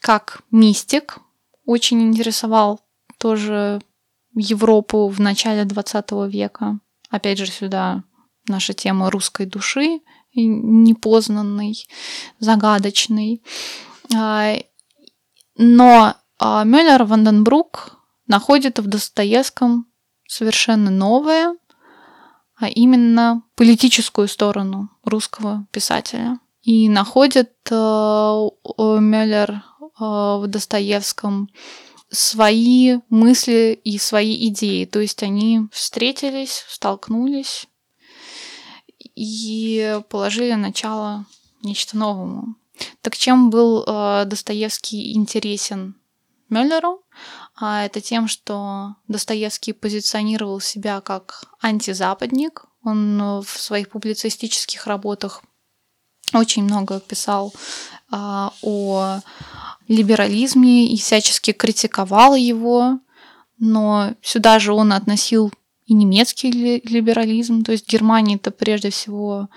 как 0.00 0.42
мистик, 0.50 1.18
очень 1.64 2.02
интересовал 2.02 2.80
тоже 3.18 3.80
Европу 4.34 5.08
в 5.08 5.20
начале 5.20 5.64
20 5.64 6.10
века. 6.28 6.80
Опять 7.10 7.38
же, 7.38 7.46
сюда 7.46 8.04
наша 8.46 8.72
тема 8.72 9.10
русской 9.10 9.46
души, 9.46 10.00
непознанной, 10.34 11.74
загадочной. 12.38 13.42
А, 14.14 14.54
но 15.56 16.14
а, 16.38 16.64
Мюллер 16.64 17.04
Ванденбрук 17.04 17.98
находит 18.26 18.78
в 18.78 18.86
Достоевском 18.86 19.86
совершенно 20.26 20.90
новое, 20.90 21.56
а 22.56 22.68
именно 22.68 23.42
политическую 23.56 24.28
сторону 24.28 24.90
русского 25.04 25.66
писателя 25.72 26.38
и 26.62 26.88
находит 26.88 27.52
э, 27.70 27.74
Мюллер 27.74 29.50
э, 29.50 29.60
в 29.98 30.44
Достоевском 30.46 31.48
свои 32.10 32.98
мысли 33.08 33.80
и 33.84 33.98
свои 33.98 34.48
идеи. 34.48 34.84
То 34.84 35.00
есть 35.00 35.22
они 35.22 35.62
встретились, 35.72 36.64
столкнулись 36.68 37.68
и 39.14 40.00
положили 40.08 40.52
начало 40.54 41.26
нечто 41.62 41.96
новому. 41.96 42.56
Так 43.02 43.16
чем 43.16 43.50
был 43.50 43.84
э, 43.86 44.24
Достоевский 44.26 45.14
интересен 45.14 45.96
Мюллеру? 46.48 47.02
А 47.54 47.84
это 47.84 48.00
тем, 48.00 48.28
что 48.28 48.96
Достоевский 49.06 49.72
позиционировал 49.72 50.60
себя 50.60 51.00
как 51.00 51.44
антизападник. 51.60 52.64
Он 52.82 53.20
э, 53.20 53.40
в 53.42 53.48
своих 53.48 53.90
публицистических 53.90 54.86
работах 54.86 55.42
очень 56.38 56.64
много 56.64 57.00
писал 57.00 57.52
а, 58.10 58.52
о 58.62 59.20
либерализме 59.88 60.86
и 60.86 60.96
всячески 60.96 61.52
критиковал 61.52 62.34
его, 62.34 63.00
но 63.58 64.14
сюда 64.22 64.58
же 64.58 64.72
он 64.72 64.92
относил 64.92 65.52
и 65.86 65.94
немецкий 65.94 66.52
либерализм, 66.52 67.64
то 67.64 67.72
есть 67.72 67.88
Германия 67.88 68.36
это 68.36 68.52
прежде 68.52 68.90
всего 68.90 69.48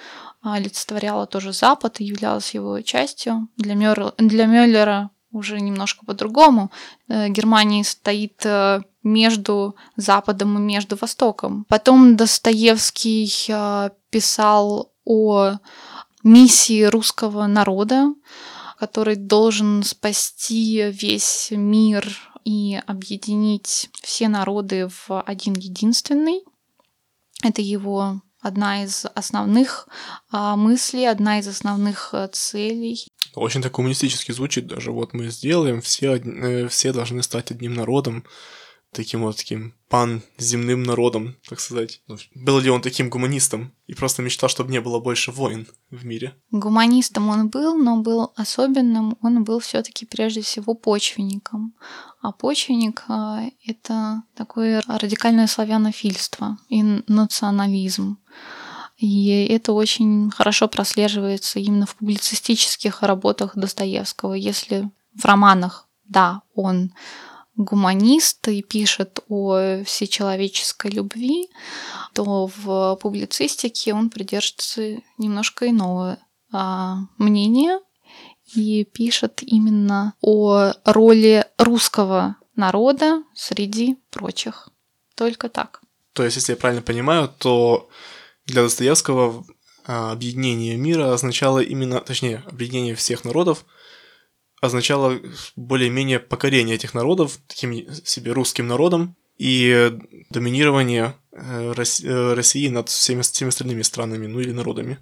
олицетворяла 0.42 1.26
тоже 1.26 1.54
Запад 1.54 2.00
и 2.00 2.06
являлась 2.06 2.54
его 2.54 2.82
частью. 2.82 3.48
Для, 3.58 3.76
Мёр... 3.76 4.14
для 4.18 4.46
Мюллера 4.46 5.12
уже 5.32 5.60
немножко 5.60 6.06
по-другому. 6.06 6.72
Э, 7.08 7.30
Германия 7.30 7.84
стоит 7.84 8.46
э, 8.46 8.82
между 9.04 9.76
Западом 9.96 10.58
и 10.58 10.62
между 10.62 10.96
Востоком. 10.96 11.66
Потом 11.68 12.16
Достоевский 12.16 13.32
э, 13.50 13.90
писал 14.10 14.92
о 15.06 15.58
миссии 16.24 16.84
русского 16.84 17.48
народа, 17.48 18.14
который 18.80 19.16
должен 19.16 19.84
спасти 19.84 20.90
весь 20.90 21.50
мир 21.52 22.06
и 22.44 22.82
объединить 22.86 23.90
все 24.02 24.28
народы 24.28 24.90
в 24.90 25.22
один 25.22 25.54
единственный. 25.54 26.44
Это 27.44 27.62
его 27.62 28.22
одна 28.44 28.84
из 28.84 29.06
основных 29.16 29.88
а, 30.30 30.56
мыслей, 30.56 31.06
одна 31.06 31.40
из 31.40 31.48
основных 31.48 32.14
а, 32.14 32.28
целей. 32.28 33.08
Очень 33.36 33.62
так 33.62 33.74
коммунистически 33.74 34.32
звучит 34.32 34.68
даже. 34.68 34.92
Вот 34.92 35.14
мы 35.14 35.30
сделаем, 35.30 35.82
все, 35.82 36.18
э, 36.18 36.68
все 36.68 36.94
должны 36.94 37.24
стать 37.24 37.52
одним 37.52 37.74
народом 37.74 38.26
таким 38.94 39.22
вот 39.22 39.38
таким 39.38 39.74
пан-земным 39.90 40.84
народом, 40.84 41.36
так 41.48 41.60
сказать. 41.60 42.02
Ну, 42.08 42.18
был 42.36 42.60
ли 42.60 42.70
он 42.70 42.82
таким 42.82 43.10
гуманистом 43.10 43.74
и 43.88 43.94
просто 43.94 44.22
мечтал, 44.22 44.50
чтобы 44.50 44.72
не 44.72 44.82
было 44.82 45.00
больше 45.00 45.32
войн 45.32 45.68
в 45.92 46.06
мире? 46.06 46.36
Гуманистом 46.52 47.30
он 47.30 47.50
был, 47.50 47.76
но 47.76 48.02
был 48.02 48.32
особенным. 48.36 49.18
Он 49.22 49.44
был 49.44 49.60
все-таки 49.60 50.06
прежде 50.06 50.42
всего 50.42 50.74
почвенником. 50.74 51.74
А 52.22 52.32
почвенник 52.32 53.04
а,— 53.08 53.44
это 53.66 54.24
такое 54.36 54.82
радикальное 54.88 55.48
славянофильство 55.48 56.58
и 56.70 56.82
национализм. 57.08 58.18
И 58.98 59.48
это 59.50 59.74
очень 59.74 60.32
хорошо 60.32 60.68
прослеживается 60.68 61.60
именно 61.60 61.86
в 61.86 61.96
публицистических 61.96 63.02
работах 63.02 63.56
Достоевского. 63.56 64.34
Если 64.34 64.90
в 65.14 65.26
романах, 65.26 65.88
да, 66.08 66.42
он 66.56 66.94
гуманист 67.56 68.48
и 68.48 68.62
пишет 68.62 69.20
о 69.30 69.84
всечеловеческой 69.84 70.92
любви, 70.92 71.50
то 72.14 72.50
в 72.56 72.98
публицистике 73.02 73.94
он 73.94 74.10
придерживается 74.10 75.02
немножко 75.18 75.70
иного 75.70 76.18
а, 76.52 76.98
мнения 77.18 77.80
и 78.56 78.84
пишет 78.86 79.42
именно 79.42 80.14
о 80.22 80.74
роли 80.86 81.46
русского 81.58 82.38
народа 82.56 83.24
среди 83.34 83.98
прочих. 84.10 84.70
Только 85.16 85.50
так. 85.50 85.82
То 86.14 86.24
есть, 86.24 86.38
если 86.38 86.54
я 86.54 86.58
правильно 86.58 86.82
понимаю, 86.84 87.28
то 87.38 87.90
для 88.46 88.62
Достоевского 88.64 89.46
а, 89.86 90.12
объединение 90.12 90.76
мира 90.76 91.14
означало 91.14 91.60
именно, 91.60 92.00
точнее, 92.02 92.44
объединение 92.48 92.96
всех 92.96 93.26
народов 93.26 93.66
означало 94.64 95.20
более-менее 95.58 96.20
покорение 96.20 96.76
этих 96.76 96.94
народов 96.94 97.38
таким 97.48 97.94
себе 98.06 98.32
русским 98.32 98.68
народом 98.68 99.18
и 99.38 99.92
доминирование 100.30 101.16
э, 101.34 101.74
э, 101.74 102.34
России 102.34 102.70
над 102.70 102.88
всеми, 102.88 103.22
всеми 103.22 103.50
остальными 103.50 103.82
странами, 103.82 104.28
ну 104.28 104.40
или 104.40 104.52
народами. 104.52 105.00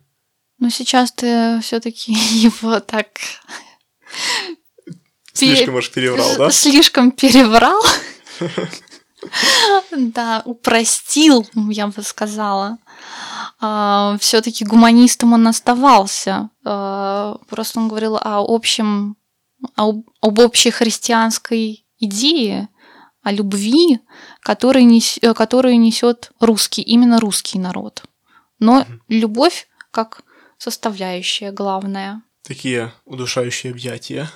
Но 0.57 0.69
сейчас 0.69 1.11
ты 1.11 1.59
все-таки 1.61 2.11
его 2.31 2.79
так 2.79 3.07
Слишком 5.33 5.75
уж 5.75 5.91
переврал, 5.91 6.37
да? 6.37 6.49
Слишком 6.49 7.11
переврал. 7.11 7.81
Да, 9.91 10.41
упростил, 10.45 11.47
я 11.69 11.85
бы 11.85 12.01
сказала. 12.01 12.79
А, 13.59 14.17
Все-таки 14.19 14.65
гуманистом 14.65 15.33
он 15.33 15.47
оставался. 15.47 16.49
А, 16.65 17.37
просто 17.47 17.79
он 17.79 17.87
говорил 17.87 18.15
о 18.15 18.39
общем 18.39 19.15
об, 19.75 20.09
об 20.21 20.39
общехристианской 20.39 21.85
идее, 21.99 22.69
о 23.21 23.31
любви, 23.31 23.99
которую, 24.41 24.85
нес, 24.87 25.19
которую 25.35 25.79
несет 25.79 26.31
русский, 26.39 26.81
именно 26.81 27.19
русский 27.19 27.59
народ. 27.59 28.03
Но 28.59 28.81
mm 28.81 28.99
любовь 29.09 29.67
как 29.91 30.23
составляющая 30.57 31.51
главная. 31.51 32.21
Такие 32.43 32.93
удушающие 33.05 33.71
объятия. 33.71 34.31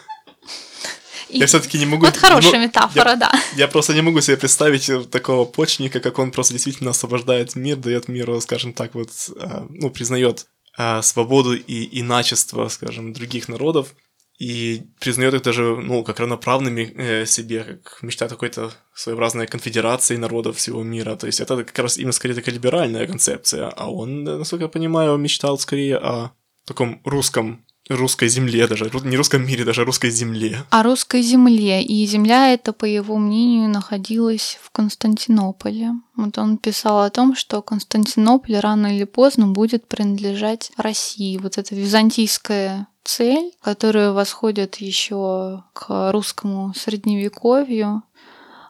И 1.30 1.40
я 1.40 1.48
все-таки 1.48 1.80
не 1.80 1.86
могу. 1.86 2.06
Вот 2.06 2.18
хорошая 2.18 2.60
не, 2.60 2.68
метафора, 2.68 3.12
я, 3.12 3.16
да. 3.16 3.32
Я 3.56 3.68
просто 3.68 3.94
не 3.94 4.02
могу 4.02 4.22
себе 4.22 4.38
представить 4.38 4.90
такого 5.10 5.46
почника, 5.46 6.00
как 6.00 6.20
он 6.20 6.32
просто 6.32 6.54
действительно 6.54 6.92
освобождает 6.92 7.56
мир, 7.56 7.78
дает 7.78 8.08
миру, 8.08 8.40
скажем 8.42 8.74
так, 8.74 8.94
вот, 8.94 9.10
а, 9.40 9.66
ну, 9.70 9.90
признает 9.90 10.46
а, 10.78 11.02
свободу 11.02 11.56
и 11.56 12.00
иначество, 12.00 12.68
скажем, 12.68 13.14
других 13.14 13.48
народов 13.48 13.96
и 14.38 14.88
признает 15.00 15.34
их 15.34 15.42
даже, 15.44 15.78
ну, 15.78 16.04
как 16.04 16.20
равноправными 16.20 16.94
э, 16.96 17.26
себе, 17.26 17.64
как 17.64 18.04
мечта 18.04 18.28
какой-то 18.28 18.72
своеобразной 18.94 19.48
конфедерации 19.48 20.18
народов 20.18 20.58
всего 20.58 20.84
мира. 20.84 21.16
То 21.16 21.28
есть 21.28 21.40
это 21.40 21.64
как 21.64 21.80
раз 21.80 21.98
именно 21.98 22.12
скорее 22.12 22.36
такая 22.36 22.56
либеральная 22.56 23.08
концепция, 23.08 23.70
а 23.70 23.90
он, 23.90 24.24
насколько 24.24 24.66
я 24.66 24.70
понимаю, 24.70 25.18
мечтал 25.18 25.58
скорее 25.58 25.98
о 25.98 26.32
таком 26.66 27.02
русском 27.06 27.66
русской 27.88 28.28
земле 28.28 28.68
даже, 28.68 28.90
не 29.04 29.16
русском 29.16 29.46
мире, 29.46 29.64
даже 29.64 29.86
русской 29.86 30.10
земле. 30.10 30.66
О 30.70 30.84
русской 30.84 31.22
земле. 31.22 31.84
И 31.84 32.06
земля 32.06 32.54
эта, 32.54 32.74
по 32.74 32.86
его 32.86 33.18
мнению, 33.18 33.70
находилась 33.70 34.58
в 34.62 34.72
Константинополе. 34.72 35.92
Вот 36.16 36.38
он 36.38 36.58
писал 36.58 37.04
о 37.04 37.10
том, 37.10 37.36
что 37.36 37.62
Константинополь 37.62 38.58
рано 38.58 38.96
или 38.96 39.04
поздно 39.04 39.48
будет 39.48 39.88
принадлежать 39.88 40.72
России. 40.78 41.38
Вот 41.38 41.58
эта 41.58 41.76
византийская 41.76 42.88
цель, 43.06 43.54
которая 43.62 44.12
восходит 44.12 44.76
еще 44.78 45.64
к 45.74 46.12
русскому 46.12 46.74
средневековью, 46.74 48.04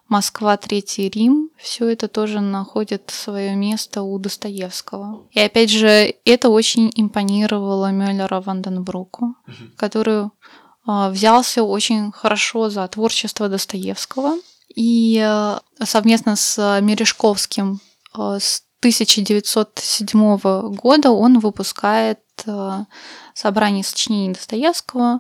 Москва, 0.08 0.56
Третий 0.56 1.10
Рим, 1.10 1.50
все 1.58 1.90
это 1.90 2.08
тоже 2.08 2.40
находит 2.40 3.10
свое 3.10 3.56
место 3.56 4.04
у 4.04 4.20
Достоевского. 4.20 5.24
И 5.32 5.40
опять 5.40 5.72
же, 5.72 6.14
это 6.26 6.50
очень 6.50 6.92
импонировало 6.96 7.92
Мюллера 7.92 8.40
Ванденбруку, 8.40 9.36
угу. 9.48 9.54
который 9.78 10.26
э, 10.26 11.10
взялся 11.10 11.64
очень 11.64 12.12
хорошо 12.12 12.70
за 12.70 12.88
творчество 12.88 13.50
Достоевского. 13.50 14.36
И 14.76 15.20
э, 15.26 15.58
совместно 15.84 16.36
с 16.36 16.80
Мережковским 16.82 17.80
э, 18.16 18.38
с 18.40 18.62
1907 18.82 20.76
года 20.76 21.10
он 21.10 21.40
выпускает 21.40 22.20
собрание 23.36 23.84
сочинений 23.84 24.34
Достоевского 24.34 25.20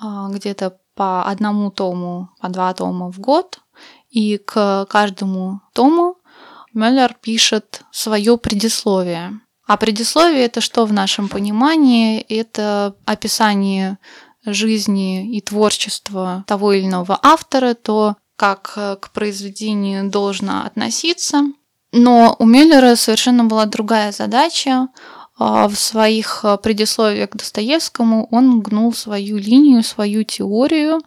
э, 0.00 0.06
где-то 0.30 0.78
по 0.94 1.24
одному 1.24 1.70
тому, 1.70 2.30
по 2.40 2.48
два 2.48 2.72
тома 2.72 3.10
в 3.10 3.18
год. 3.18 3.58
И 4.10 4.38
к 4.38 4.86
каждому 4.88 5.60
тому 5.74 6.16
Мюллер 6.72 7.14
пишет 7.20 7.82
свое 7.90 8.38
предисловие. 8.38 9.40
А 9.66 9.76
предисловие 9.76 10.44
это 10.44 10.60
что 10.60 10.84
в 10.84 10.92
нашем 10.92 11.28
понимании? 11.28 12.20
Это 12.20 12.94
описание 13.04 13.98
жизни 14.44 15.36
и 15.36 15.40
творчества 15.40 16.44
того 16.46 16.72
или 16.72 16.86
иного 16.86 17.18
автора, 17.22 17.74
то, 17.74 18.16
как 18.36 18.72
к 18.74 19.10
произведению 19.12 20.10
должно 20.10 20.64
относиться. 20.64 21.44
Но 21.92 22.36
у 22.38 22.44
Мюллера 22.44 22.96
совершенно 22.96 23.44
была 23.44 23.66
другая 23.66 24.12
задача. 24.12 24.88
А, 25.38 25.68
в 25.68 25.74
своих 25.76 26.44
предисловиях 26.62 27.30
к 27.30 27.36
Достоевскому 27.36 28.28
он 28.30 28.60
гнул 28.60 28.92
свою 28.92 29.38
линию, 29.38 29.82
свою 29.82 30.24
теорию, 30.24 31.00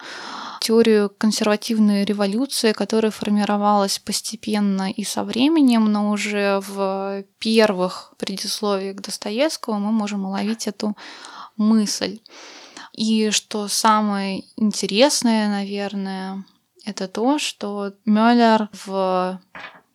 теорию 0.61 1.11
консервативной 1.17 2.05
революции, 2.05 2.71
которая 2.71 3.11
формировалась 3.11 3.99
постепенно 3.99 4.91
и 4.91 5.03
со 5.03 5.23
временем, 5.23 5.91
но 5.91 6.09
уже 6.09 6.61
в 6.67 7.23
первых 7.37 8.13
предисловиях 8.17 8.97
Достоевского 8.97 9.75
мы 9.75 9.91
можем 9.91 10.25
уловить 10.25 10.67
эту 10.67 10.97
мысль. 11.55 12.19
И 12.93 13.29
что 13.29 13.67
самое 13.67 14.45
интересное, 14.55 15.49
наверное, 15.49 16.45
это 16.85 17.07
то, 17.07 17.37
что 17.39 17.93
Мюллер 18.05 18.69
в 18.85 19.39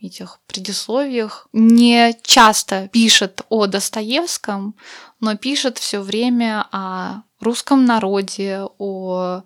этих 0.01 0.39
предисловиях 0.47 1.47
не 1.53 2.17
часто 2.23 2.89
пишет 2.89 3.43
о 3.49 3.67
Достоевском, 3.67 4.75
но 5.21 5.37
пишет 5.37 5.79
все 5.79 6.01
время 6.01 6.67
о 6.73 7.23
русском 7.41 7.85
народе, 7.85 8.63
о 8.79 9.43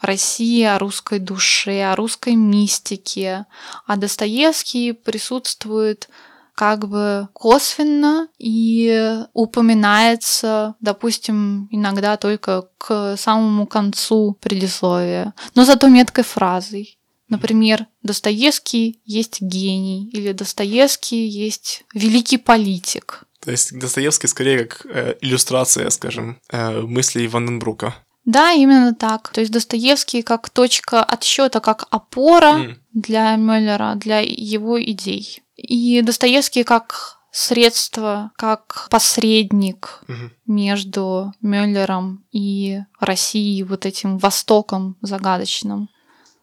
России, 0.00 0.64
о 0.64 0.78
русской 0.78 1.18
душе, 1.18 1.84
о 1.84 1.96
русской 1.96 2.34
мистике. 2.34 3.46
А 3.86 3.96
Достоевский 3.96 4.92
присутствует 4.92 6.08
как 6.54 6.86
бы 6.88 7.28
косвенно 7.32 8.28
и 8.38 9.24
упоминается, 9.32 10.74
допустим, 10.80 11.68
иногда 11.70 12.16
только 12.16 12.68
к 12.78 13.16
самому 13.16 13.66
концу 13.66 14.36
предисловия, 14.40 15.34
но 15.54 15.64
зато 15.64 15.88
меткой 15.88 16.24
фразой. 16.24 16.98
Например, 17.32 17.86
Достоевский 18.02 19.00
есть 19.06 19.40
гений, 19.40 20.10
или 20.10 20.32
Достоевский 20.32 21.26
есть 21.26 21.84
великий 21.94 22.36
политик. 22.36 23.24
То 23.40 23.50
есть 23.50 23.76
Достоевский 23.78 24.28
скорее 24.28 24.66
как 24.66 24.86
э, 24.86 25.16
иллюстрация, 25.22 25.88
скажем, 25.90 26.38
э, 26.50 26.82
мыслей 26.82 27.26
Ванденбрука. 27.28 27.94
Да, 28.26 28.52
именно 28.52 28.94
так. 28.94 29.30
То 29.30 29.40
есть 29.40 29.52
Достоевский 29.52 30.22
как 30.22 30.50
точка 30.50 31.02
отсчета, 31.02 31.60
как 31.60 31.86
опора 31.90 32.58
mm. 32.58 32.74
для 32.92 33.36
Мюллера, 33.36 33.94
для 33.96 34.20
его 34.20 34.80
идей. 34.80 35.42
И 35.56 36.02
Достоевский 36.02 36.64
как 36.64 37.18
средство, 37.32 38.30
как 38.36 38.88
посредник 38.90 40.04
угу. 40.06 40.30
между 40.46 41.32
Мюллером 41.40 42.24
и 42.30 42.80
Россией, 43.00 43.62
вот 43.62 43.86
этим 43.86 44.18
Востоком 44.18 44.96
загадочным. 45.00 45.88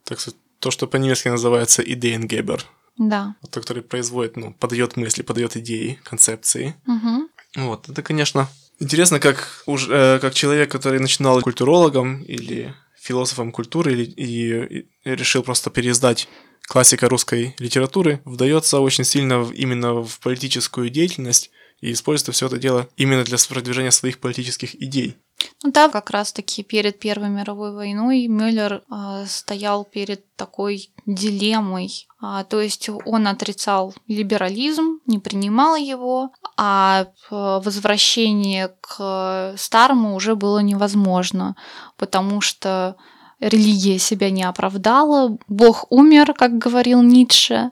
Так 0.04 0.20
что 0.20 0.32
то, 0.60 0.72
что 0.72 0.88
по-немецки 0.88 1.28
называется 1.30 1.82
Идеенгебер. 1.82 2.66
Да. 2.98 3.36
Вот, 3.42 3.52
который 3.52 3.82
производит, 3.82 4.36
ну, 4.36 4.54
подает 4.54 4.98
мысли, 4.98 5.22
подает 5.22 5.56
идеи, 5.56 6.00
концепции. 6.04 6.76
Угу. 6.86 7.30
Вот, 7.66 7.90
это, 7.90 8.02
конечно, 8.04 8.50
интересно, 8.80 9.20
как, 9.20 9.64
уж, 9.66 9.88
э, 9.90 10.20
как 10.20 10.34
человек, 10.34 10.70
который 10.70 11.00
начинал 11.00 11.42
культурологом 11.42 12.22
или 12.24 12.76
философом 13.00 13.52
культуры 13.52 13.94
или, 13.94 14.04
и, 14.04 14.80
и 14.80 14.88
решил 15.06 15.44
просто 15.44 15.70
переиздать 15.70 16.28
классика 16.68 17.08
русской 17.10 17.56
литературы, 17.58 18.22
вдается 18.26 18.80
очень 18.80 19.06
сильно 19.06 19.40
в, 19.40 19.52
именно 19.54 20.04
в 20.04 20.20
политическую 20.20 20.90
деятельность 20.90 21.52
и 21.82 21.94
использует 21.94 22.36
все 22.36 22.48
это 22.48 22.58
дело 22.58 22.90
именно 22.98 23.24
для 23.24 23.38
продвижения 23.48 23.92
своих 23.92 24.20
политических 24.20 24.76
идей. 24.76 25.16
Ну 25.62 25.72
да, 25.72 25.90
как 25.90 26.10
раз-таки 26.10 26.64
перед 26.64 27.00
Первой 27.00 27.28
мировой 27.30 27.74
войной 27.74 28.28
Мюллер 28.28 28.82
э, 28.90 29.26
стоял 29.28 29.84
перед 29.84 30.24
такой 30.38 30.90
дилеммой. 31.06 32.08
А, 32.22 32.46
то 32.46 32.62
есть 32.62 32.90
он 33.06 33.28
отрицал 33.28 33.94
либерализм, 34.08 35.00
не 35.06 35.20
принимал 35.20 35.76
его, 35.76 36.32
а 36.56 37.08
возвращение 37.30 38.74
к 38.82 39.54
старому 39.58 40.16
уже 40.16 40.36
было 40.36 40.60
невозможно, 40.60 41.56
потому 41.98 42.40
что 42.40 42.96
религия 43.40 44.00
себя 44.00 44.30
не 44.30 44.44
оправдала, 44.44 45.38
Бог 45.48 45.86
умер, 45.90 46.34
как 46.34 46.58
говорил 46.58 47.02
Ницше. 47.02 47.72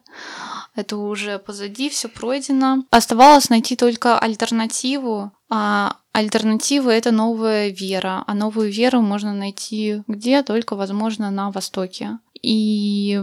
Это 0.78 0.96
уже 0.98 1.40
позади, 1.40 1.90
все 1.90 2.08
пройдено. 2.08 2.86
Оставалось 2.92 3.50
найти 3.50 3.76
только 3.76 4.20
альтернативу. 4.20 5.32
А 5.50 5.98
альтернатива 6.12 6.92
это 6.92 7.12
новая 7.12 7.70
вера. 7.70 8.24
А 8.28 8.36
новую 8.36 8.72
веру 8.72 9.02
можно 9.02 9.34
найти 9.34 10.04
где? 10.08 10.44
Только, 10.44 10.76
возможно, 10.76 11.32
на 11.32 11.50
Востоке. 11.50 12.20
И 12.44 13.20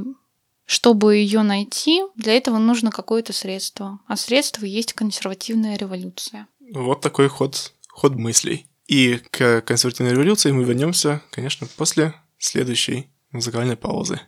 чтобы 0.67 1.15
ее 1.15 1.43
найти, 1.43 2.03
для 2.17 2.33
этого 2.33 2.59
нужно 2.59 2.91
какое-то 2.91 3.33
средство. 3.33 4.01
А 4.09 4.17
средство 4.17 4.65
есть 4.65 4.93
консервативная 4.93 5.77
революция. 5.77 6.49
Вот 6.73 7.03
такой 7.03 7.29
ход, 7.29 7.73
ход 7.89 8.17
мыслей. 8.17 8.67
И 8.89 9.21
к 9.31 9.61
консервативной 9.61 10.13
революции 10.13 10.51
мы 10.51 10.65
вернемся, 10.65 11.23
конечно, 11.31 11.69
после 11.77 12.15
следующей 12.39 13.11
музыкальной 13.31 13.77
паузы. 13.77 14.21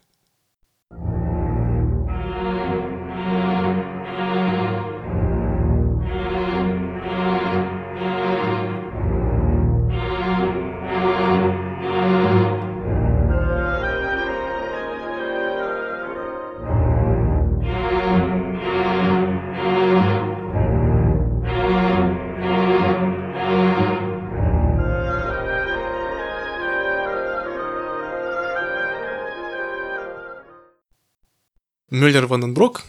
Мюллер 31.97 32.27
Ванденброк 32.27 32.83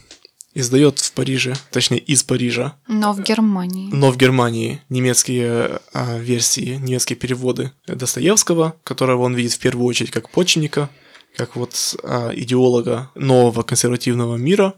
издает 0.53 0.99
в 0.99 1.13
Париже, 1.13 1.53
точнее 1.71 1.99
из 1.99 2.23
Парижа. 2.23 2.75
Но 2.89 3.13
в 3.13 3.21
Германии. 3.21 3.89
Но 3.93 4.11
в 4.11 4.17
Германии 4.17 4.81
немецкие 4.89 5.79
а, 5.93 6.17
версии, 6.17 6.75
немецкие 6.75 7.15
переводы 7.15 7.71
Достоевского, 7.87 8.75
которого 8.83 9.21
он 9.21 9.33
видит 9.33 9.53
в 9.53 9.59
первую 9.59 9.85
очередь 9.85 10.11
как 10.11 10.29
почвенника, 10.29 10.89
как 11.37 11.55
вот 11.55 11.95
а, 12.03 12.31
идеолога 12.33 13.09
нового 13.15 13.63
консервативного 13.63 14.35
мира, 14.35 14.73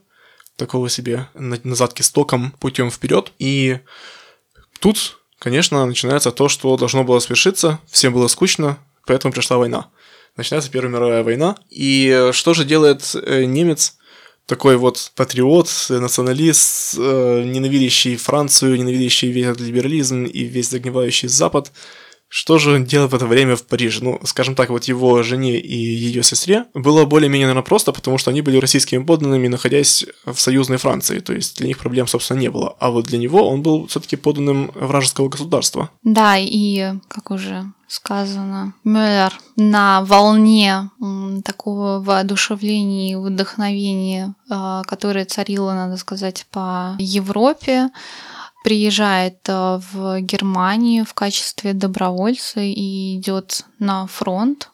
такого 0.57 0.89
себе 0.89 1.27
назад 1.33 1.93
к 1.93 2.01
истокам 2.01 2.51
путем 2.59 2.91
вперед. 2.91 3.31
И 3.39 3.79
тут, 4.79 5.17
конечно, 5.39 5.83
начинается 5.87 6.31
то, 6.31 6.49
что 6.49 6.77
должно 6.77 7.03
было 7.03 7.17
свершиться. 7.17 7.79
Всем 7.89 8.13
было 8.13 8.27
скучно, 8.27 8.77
поэтому 9.07 9.33
пришла 9.33 9.57
война. 9.57 9.89
Начинается 10.37 10.69
Первая 10.69 10.91
мировая 10.91 11.23
война. 11.23 11.55
И 11.71 12.29
что 12.31 12.53
же 12.53 12.63
делает 12.63 13.09
э, 13.15 13.45
немец? 13.45 13.95
Такой 14.49 14.77
вот 14.77 15.11
патриот, 15.15 15.69
националист, 15.89 16.95
э, 16.97 17.43
ненавидящий 17.45 18.15
Францию, 18.15 18.77
ненавидящий 18.77 19.29
весь 19.29 19.59
либерализм 19.59 20.23
и 20.25 20.43
весь 20.43 20.69
загнивающий 20.69 21.29
Запад. 21.29 21.71
Что 22.29 22.59
же 22.59 22.75
он 22.75 22.85
делал 22.85 23.07
в 23.07 23.15
это 23.15 23.25
время 23.25 23.55
в 23.55 23.65
Париже? 23.65 24.03
Ну, 24.03 24.19
скажем 24.23 24.53
так, 24.53 24.69
вот 24.69 24.83
его 24.85 25.23
жене 25.23 25.59
и 25.59 25.75
ее 25.75 26.21
сестре 26.21 26.65
было 26.75 27.05
более-менее, 27.05 27.47
наверное, 27.47 27.65
просто, 27.65 27.91
потому 27.91 28.19
что 28.19 28.29
они 28.29 28.41
были 28.41 28.57
российскими 28.57 29.03
подданными, 29.03 29.47
находясь 29.47 30.05
в 30.25 30.37
союзной 30.37 30.77
Франции. 30.77 31.19
То 31.19 31.33
есть 31.33 31.57
для 31.57 31.67
них 31.67 31.79
проблем, 31.79 32.05
собственно, 32.07 32.37
не 32.37 32.51
было. 32.51 32.75
А 32.79 32.91
вот 32.91 33.05
для 33.07 33.17
него 33.17 33.49
он 33.49 33.63
был 33.63 33.87
все-таки 33.87 34.15
подданным 34.15 34.71
вражеского 34.75 35.27
государства. 35.27 35.89
Да, 36.03 36.37
и, 36.37 36.93
как 37.07 37.31
уже 37.31 37.65
сказано. 37.87 38.73
Мюллер 38.83 39.33
на 39.55 40.03
волне 40.03 40.91
такого 41.43 41.99
воодушевления 41.99 43.13
и 43.13 43.15
вдохновения, 43.15 44.35
а, 44.49 44.83
которое 44.83 45.25
царило, 45.25 45.73
надо 45.73 45.97
сказать, 45.97 46.45
по 46.51 46.95
Европе, 46.99 47.89
приезжает 48.63 49.39
а, 49.47 49.79
в 49.91 50.21
Германию 50.21 51.05
в 51.05 51.13
качестве 51.13 51.73
добровольца 51.73 52.59
и 52.61 53.17
идет 53.17 53.65
на 53.79 54.07
фронт. 54.07 54.69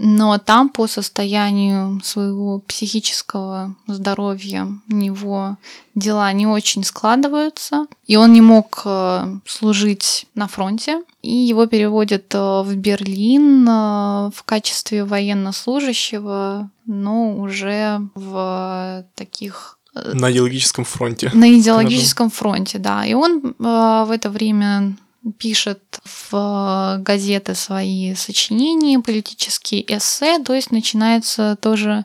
Но 0.00 0.38
там 0.38 0.68
по 0.68 0.86
состоянию 0.86 2.00
своего 2.04 2.60
психического 2.60 3.74
здоровья 3.88 4.68
у 4.88 4.94
него 4.94 5.56
дела 5.96 6.32
не 6.32 6.46
очень 6.46 6.84
складываются, 6.84 7.86
и 8.06 8.14
он 8.14 8.32
не 8.32 8.40
мог 8.40 8.82
э, 8.84 9.24
служить 9.44 10.26
на 10.36 10.46
фронте, 10.46 11.02
и 11.20 11.32
его 11.32 11.66
переводят 11.66 12.32
э, 12.32 12.38
в 12.38 12.76
Берлин 12.76 13.68
э, 13.68 14.30
в 14.32 14.44
качестве 14.44 15.04
военнослужащего, 15.04 16.70
но 16.86 17.36
уже 17.36 18.00
в 18.14 19.04
таких 19.16 19.77
на 20.12 20.30
идеологическом 20.30 20.84
фронте. 20.84 21.30
На 21.34 21.52
идеологическом 21.58 22.30
фронте, 22.30 22.78
да. 22.78 23.04
И 23.04 23.14
он 23.14 23.54
в 23.58 24.10
это 24.10 24.30
время 24.30 24.96
пишет 25.38 26.00
в 26.30 26.98
газеты 27.00 27.54
свои 27.54 28.14
сочинения, 28.14 29.00
политические 29.00 29.84
эссе, 29.96 30.38
то 30.38 30.54
есть 30.54 30.70
начинается 30.70 31.56
тоже 31.60 32.04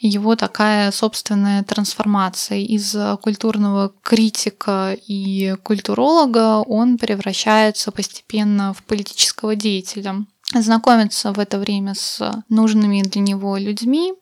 его 0.00 0.34
такая 0.34 0.90
собственная 0.90 1.62
трансформация. 1.62 2.58
Из 2.58 2.96
культурного 3.20 3.92
критика 4.02 4.96
и 5.06 5.54
культуролога 5.62 6.60
он 6.60 6.98
превращается 6.98 7.92
постепенно 7.92 8.72
в 8.74 8.82
политического 8.82 9.54
деятеля 9.54 10.24
знакомится 10.52 11.32
в 11.32 11.38
это 11.38 11.58
время 11.58 11.94
с 11.94 12.44
нужными 12.48 13.02
для 13.02 13.20
него 13.20 13.56
людьми, 13.56 14.14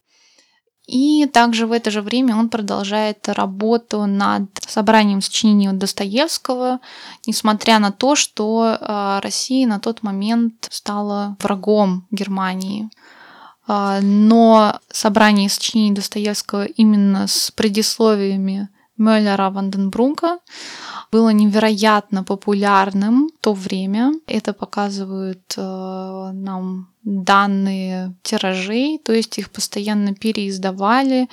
и 0.93 1.25
также 1.25 1.67
в 1.67 1.73
это 1.73 1.91
же 1.91 2.03
время 2.03 2.37
он 2.37 2.51
продолжает 2.51 3.27
работу 3.27 4.05
над 4.05 4.45
собранием 4.69 5.23
сочинений 5.23 5.73
Достоевского, 5.73 6.81
несмотря 7.27 7.79
на 7.79 7.93
то, 7.93 8.15
что 8.15 8.77
а, 8.79 9.19
Россия 9.23 9.67
на 9.67 9.81
тот 9.81 10.03
момент 10.03 10.69
стала 10.71 11.39
врагом 11.41 12.07
Германии. 12.11 12.91
а, 13.67 14.01
но 14.03 14.81
собрание 14.91 15.49
сочинений 15.49 15.95
Достоевского 15.95 16.67
именно 16.67 17.27
с 17.27 17.51
предисловиями 17.51 18.69
Мюллера 18.99 19.49
Ванденбрука 19.49 20.41
было 21.11 21.31
невероятно 21.31 22.23
популярным 22.23 23.31
то 23.43 23.55
время. 23.55 24.13
Это 24.29 24.53
показывают 24.53 25.55
э, 25.57 26.31
нам 26.33 26.93
данные 27.03 28.15
тиражей, 28.23 29.01
то 29.05 29.13
есть 29.13 29.37
их 29.37 29.51
постоянно 29.51 30.15
переиздавали, 30.15 31.29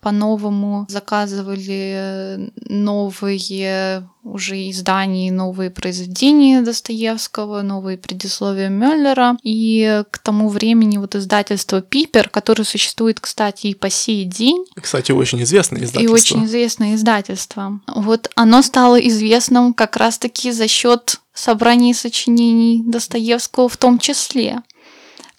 по-новому 0.00 0.86
заказывали 0.88 2.52
новые 2.68 4.08
уже 4.24 4.70
издания, 4.70 5.30
новые 5.30 5.70
произведения 5.70 6.62
Достоевского, 6.62 7.62
новые 7.62 7.98
предисловия 7.98 8.68
Мюллера. 8.68 9.36
И 9.44 10.02
к 10.10 10.18
тому 10.18 10.48
времени 10.48 10.98
вот 10.98 11.14
издательство 11.14 11.80
Пипер, 11.80 12.28
которое 12.28 12.64
существует, 12.64 13.20
кстати, 13.20 13.68
и 13.68 13.74
по 13.74 13.90
сей 13.90 14.24
день. 14.24 14.64
Кстати, 14.80 15.12
очень 15.12 15.42
известное 15.42 15.84
издательство. 15.84 16.02
И 16.02 16.20
очень 16.20 16.44
известное 16.46 16.94
издательство. 16.96 17.80
Вот 17.86 18.30
оно 18.34 18.62
стало 18.62 18.96
известным 18.96 19.74
как 19.74 19.96
раз-таки 19.96 20.50
за 20.50 20.66
счет 20.66 21.21
собраний 21.34 21.94
сочинений 21.94 22.82
Достоевского 22.84 23.68
в 23.68 23.76
том 23.76 23.98
числе 23.98 24.62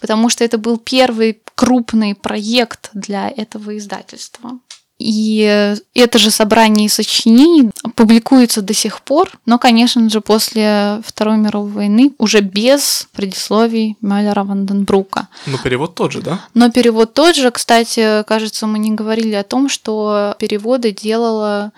потому 0.03 0.27
что 0.27 0.43
это 0.43 0.57
был 0.57 0.77
первый 0.77 1.39
крупный 1.55 2.13
проект 2.13 2.89
для 2.93 3.29
этого 3.29 3.77
издательства. 3.77 4.59
И 4.99 5.75
это 5.93 6.19
же 6.19 6.29
собрание 6.29 6.89
сочинений 6.89 7.71
публикуется 7.95 8.61
до 8.61 8.73
сих 8.73 9.01
пор, 9.01 9.31
но, 9.45 9.57
конечно 9.57 10.09
же, 10.09 10.19
после 10.19 11.01
Второй 11.05 11.37
мировой 11.37 11.71
войны 11.71 12.11
уже 12.17 12.41
без 12.41 13.07
предисловий 13.13 13.95
Мюллера 14.01 14.43
Ванденбрука. 14.43 15.29
Но 15.45 15.57
перевод 15.57 15.95
тот 15.95 16.11
же, 16.11 16.21
да? 16.21 16.41
Но 16.53 16.69
перевод 16.69 17.13
тот 17.13 17.37
же. 17.37 17.49
Кстати, 17.51 18.23
кажется, 18.23 18.67
мы 18.67 18.79
не 18.79 18.91
говорили 18.91 19.35
о 19.35 19.43
том, 19.43 19.69
что 19.69 20.35
переводы 20.37 20.91
делала 20.91 21.71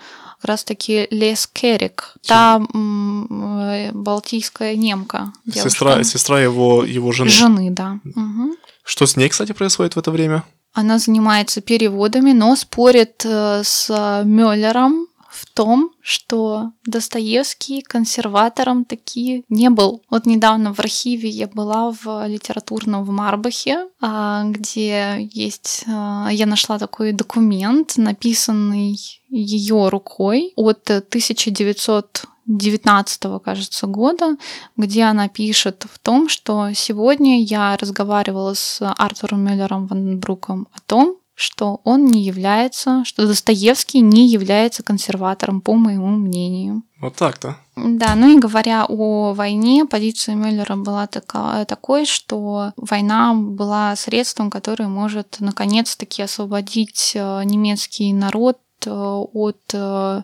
раз-таки 0.46 1.06
Лес 1.10 1.46
Керрик, 1.46 2.14
та 2.26 2.56
м, 2.74 3.90
балтийская 3.92 4.74
немка. 4.76 5.32
Сестра, 5.52 6.02
сестра 6.04 6.40
его, 6.40 6.84
его 6.84 7.12
жены. 7.12 7.30
Жены, 7.30 7.70
да. 7.70 7.98
Угу. 8.04 8.56
Что 8.84 9.06
с 9.06 9.16
ней, 9.16 9.28
кстати, 9.28 9.52
происходит 9.52 9.96
в 9.96 9.98
это 9.98 10.10
время? 10.10 10.44
Она 10.72 10.98
занимается 10.98 11.60
переводами, 11.60 12.32
но 12.32 12.54
спорит 12.56 13.22
э, 13.24 13.62
с 13.64 14.22
Мюллером 14.24 15.06
в 15.36 15.46
том, 15.46 15.90
что 16.00 16.72
Достоевский 16.86 17.82
консерватором 17.82 18.84
таки 18.84 19.44
не 19.48 19.70
был. 19.70 20.02
Вот 20.10 20.26
недавно 20.26 20.72
в 20.72 20.80
архиве 20.80 21.28
я 21.28 21.46
была 21.46 21.92
в 21.92 22.26
литературном 22.26 23.04
в 23.04 23.10
Марбахе, 23.10 23.88
а, 24.00 24.44
где 24.44 25.28
есть... 25.32 25.84
А, 25.86 26.28
я 26.30 26.46
нашла 26.46 26.78
такой 26.78 27.12
документ, 27.12 27.96
написанный 27.96 28.98
ее 29.28 29.88
рукой 29.88 30.52
от 30.56 30.90
1900 30.90 32.24
19 32.46 33.42
кажется, 33.42 33.86
года, 33.86 34.36
где 34.76 35.02
она 35.02 35.28
пишет 35.28 35.84
в 35.92 35.98
том, 35.98 36.28
что 36.28 36.72
сегодня 36.74 37.42
я 37.42 37.76
разговаривала 37.76 38.54
с 38.54 38.80
Артуром 38.80 39.44
Мюллером 39.44 39.86
Ванбруком 39.88 40.68
о 40.72 40.78
том, 40.86 41.16
что 41.36 41.82
он 41.84 42.06
не 42.06 42.22
является, 42.22 43.04
что 43.04 43.26
Достоевский 43.26 44.00
не 44.00 44.26
является 44.26 44.82
консерватором, 44.82 45.60
по 45.60 45.74
моему 45.74 46.08
мнению. 46.08 46.82
Вот 46.98 47.14
так-то. 47.16 47.58
Да, 47.76 48.14
ну 48.14 48.34
и 48.34 48.40
говоря 48.40 48.86
о 48.88 49.34
войне, 49.34 49.84
позиция 49.84 50.34
Мюллера 50.34 50.76
была 50.76 51.06
такая, 51.06 51.66
такой, 51.66 52.06
что 52.06 52.72
война 52.78 53.34
была 53.34 53.94
средством, 53.96 54.50
которое 54.50 54.88
может 54.88 55.36
наконец-таки 55.40 56.22
освободить 56.22 57.12
э, 57.14 57.42
немецкий 57.44 58.14
народ 58.14 58.58
э, 58.86 58.90
от 58.90 59.60
э, 59.74 60.22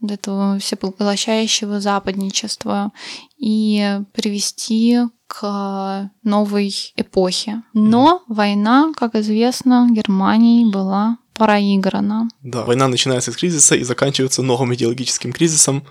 вот 0.00 0.10
этого 0.10 0.58
всепоглощающего 0.58 1.80
западничества 1.80 2.92
и 3.38 4.00
привести 4.12 4.98
к 5.30 6.10
новой 6.24 6.92
эпохе. 6.96 7.62
Но 7.72 8.24
война, 8.26 8.92
как 8.96 9.14
известно, 9.14 9.86
Германии 9.88 10.64
была 10.64 11.18
проиграна. 11.34 12.28
Да, 12.42 12.64
война 12.64 12.88
начинается 12.88 13.30
с 13.32 13.36
кризиса 13.36 13.76
и 13.76 13.84
заканчивается 13.84 14.42
новым 14.42 14.74
идеологическим 14.74 15.32
кризисом, 15.32 15.84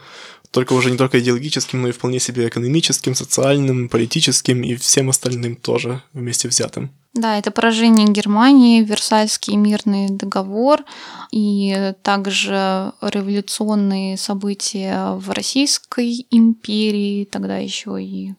только 0.51 0.73
уже 0.73 0.91
не 0.91 0.97
только 0.97 1.19
идеологическим, 1.19 1.81
но 1.81 1.87
и 1.87 1.91
вполне 1.91 2.19
себе 2.19 2.47
экономическим, 2.47 3.15
социальным, 3.15 3.87
политическим 3.87 4.61
и 4.61 4.75
всем 4.75 5.09
остальным 5.09 5.55
тоже 5.55 6.01
вместе 6.11 6.49
взятым. 6.49 6.91
Да, 7.13 7.37
это 7.37 7.51
поражение 7.51 8.07
Германии, 8.07 8.83
Версальский 8.83 9.55
мирный 9.55 10.09
договор 10.09 10.83
и 11.31 11.93
также 12.03 12.91
революционные 13.01 14.17
события 14.17 15.13
в 15.15 15.31
Российской 15.31 16.27
империи, 16.29 17.25
тогда 17.25 17.57
еще 17.57 17.97
и 18.03 18.33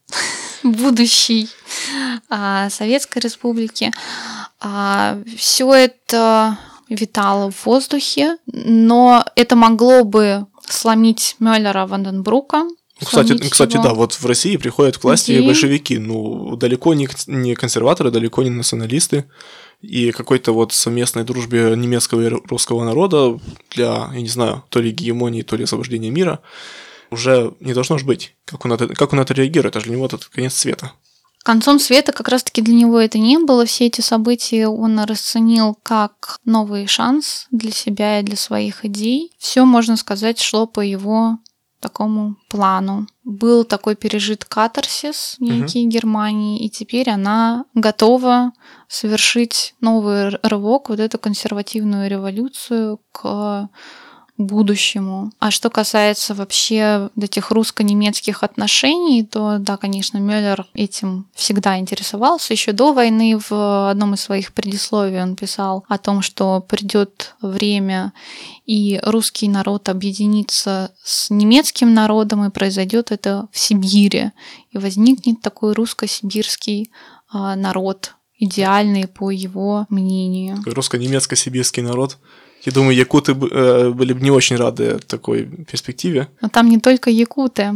будущей 0.63 1.49
а, 2.29 2.71
Советской 2.71 3.21
Республики. 3.21 3.93
А, 4.61 5.19
Все 5.37 5.73
это 5.73 6.59
витало 6.89 7.51
в 7.51 7.67
воздухе, 7.67 8.37
но 8.47 9.25
это 9.37 9.57
могло 9.57 10.05
бы 10.05 10.47
сломить 10.69 11.37
Мюллера 11.39 11.87
Ванденбрука, 11.87 12.65
кстати, 13.05 13.37
кстати, 13.49 13.79
да, 13.83 13.95
вот 13.95 14.13
в 14.13 14.27
России 14.27 14.57
приходят 14.57 14.99
к 14.99 15.05
власти 15.05 15.33
и... 15.33 15.47
большевики, 15.47 15.99
ну, 15.99 16.57
далеко 16.57 16.93
не, 16.93 17.09
не 17.27 17.55
консерваторы, 17.55 18.11
далеко 18.11 18.43
не 18.43 18.51
националисты, 18.51 19.25
и 19.81 20.11
какой-то 20.13 20.53
вот 20.53 20.73
совместной 20.73 21.25
дружбе 21.25 21.75
немецкого 21.77 22.21
и 22.21 22.29
русского 22.29 22.85
народа 22.85 23.39
для, 23.71 24.11
я 24.13 24.21
не 24.21 24.29
знаю, 24.29 24.65
то 24.69 24.81
ли 24.81 24.91
гегемонии, 24.91 25.43
то 25.43 25.57
ли 25.57 25.65
освобождения 25.65 26.11
мира 26.11 26.41
уже 27.11 27.55
не 27.61 27.75
должно 27.75 27.99
же 27.99 28.05
быть. 28.05 28.35
Как 28.45 28.65
он, 28.65 28.73
это, 28.73 28.89
как 28.89 29.13
он 29.13 29.21
это 29.21 29.35
реагирует? 29.35 29.75
Это 29.75 29.81
же 29.81 29.87
для 29.87 29.97
него 29.97 30.07
этот 30.07 30.27
конец 30.27 30.55
света. 30.55 30.93
Концом 31.43 31.79
света 31.79 32.13
как 32.13 32.29
раз-таки 32.29 32.61
для 32.61 32.75
него 32.75 33.01
это 33.01 33.19
не 33.19 33.39
было. 33.39 33.65
Все 33.65 33.87
эти 33.87 34.03
события 34.03 34.69
он 34.69 35.01
расценил 35.01 35.77
как 35.83 36.39
новый 36.45 36.87
шанс 36.87 37.47
для 37.51 37.73
себя 37.73 38.21
и 38.21 38.23
для 38.23 38.37
своих 38.37 38.85
идей. 38.85 39.33
Все, 39.39 39.65
можно 39.65 39.97
сказать, 39.97 40.39
шло 40.39 40.67
по 40.67 40.81
его 40.81 41.39
такому 41.81 42.37
плану. 42.49 43.07
Был 43.25 43.65
такой 43.65 43.97
пережит 43.97 44.45
катарсис 44.45 45.37
некий 45.39 45.85
угу. 45.85 45.91
Германии, 45.91 46.65
и 46.65 46.69
теперь 46.69 47.09
она 47.09 47.65
готова 47.75 48.53
совершить 48.87 49.75
новый 49.81 50.29
рывок, 50.43 50.91
вот 50.91 51.01
эту 51.01 51.19
консервативную 51.19 52.11
революцию 52.11 53.01
к 53.13 53.69
будущему. 54.41 55.33
А 55.39 55.51
что 55.51 55.71
касается 55.71 56.35
вообще 56.35 57.11
этих 57.21 57.51
русско-немецких 57.51 58.43
отношений, 58.43 59.25
то 59.25 59.59
да, 59.59 59.77
конечно, 59.77 60.19
Мюллер 60.19 60.67
этим 60.75 61.27
всегда 61.35 61.79
интересовался. 61.79 62.53
Еще 62.53 62.73
до 62.73 62.93
войны 62.93 63.39
в 63.39 63.91
одном 63.91 64.15
из 64.15 64.21
своих 64.23 64.53
предисловий 64.53 65.23
он 65.23 65.37
писал 65.37 65.85
о 65.89 65.99
том, 65.99 66.23
что 66.23 66.61
придет 66.61 67.35
время 67.41 68.13
и 68.67 69.01
русский 69.03 69.49
народ 69.49 69.89
объединится 69.89 70.93
с 71.03 71.31
немецким 71.31 71.93
народом, 71.93 72.45
и 72.45 72.51
произойдет 72.51 73.11
это 73.11 73.49
в 73.53 73.59
Сибири. 73.59 74.31
И 74.71 74.79
возникнет 74.79 75.41
такой 75.41 75.73
русско-сибирский 75.73 76.91
а, 77.29 77.57
народ, 77.57 78.15
идеальный 78.39 79.07
по 79.07 79.31
его 79.31 79.87
мнению. 79.89 80.63
Русско-немецко-сибирский 80.65 81.83
народ 81.83 82.19
я 82.63 82.73
думаю, 82.73 82.97
якуты 82.97 83.33
э, 83.33 83.91
были 83.91 84.13
бы 84.13 84.21
не 84.21 84.31
очень 84.31 84.57
рады 84.57 84.99
такой 85.07 85.45
перспективе. 85.45 86.29
Но 86.43 86.49
там 86.49 86.69
не 86.69 86.79
только 86.79 87.11
якуты. 87.11 87.73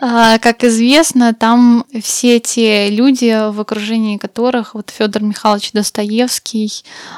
А, 0.00 0.38
как 0.38 0.64
известно, 0.64 1.34
там 1.34 1.84
все 2.02 2.40
те 2.40 2.88
люди, 2.88 3.50
в 3.50 3.60
окружении 3.60 4.16
которых 4.16 4.74
вот 4.74 4.88
Федор 4.90 5.22
Михайлович 5.22 5.72
Достоевский 5.72 6.72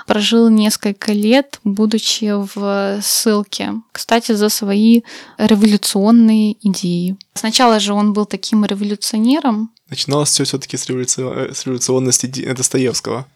прожил 0.08 0.48
несколько 0.48 1.12
лет, 1.12 1.60
будучи 1.62 2.32
в 2.34 3.00
ссылке. 3.00 3.74
Кстати, 3.92 4.32
за 4.32 4.48
свои 4.48 5.02
революционные 5.38 6.56
идеи. 6.62 7.16
Сначала 7.34 7.78
же 7.78 7.92
он 7.92 8.12
был 8.12 8.26
таким 8.26 8.64
революционером. 8.64 9.70
Начиналось 9.88 10.30
все 10.30 10.42
все-таки 10.42 10.76
с, 10.76 10.86
революци... 10.88 11.22
с 11.54 11.64
революционности 11.64 12.26
Достоевского. 12.26 13.26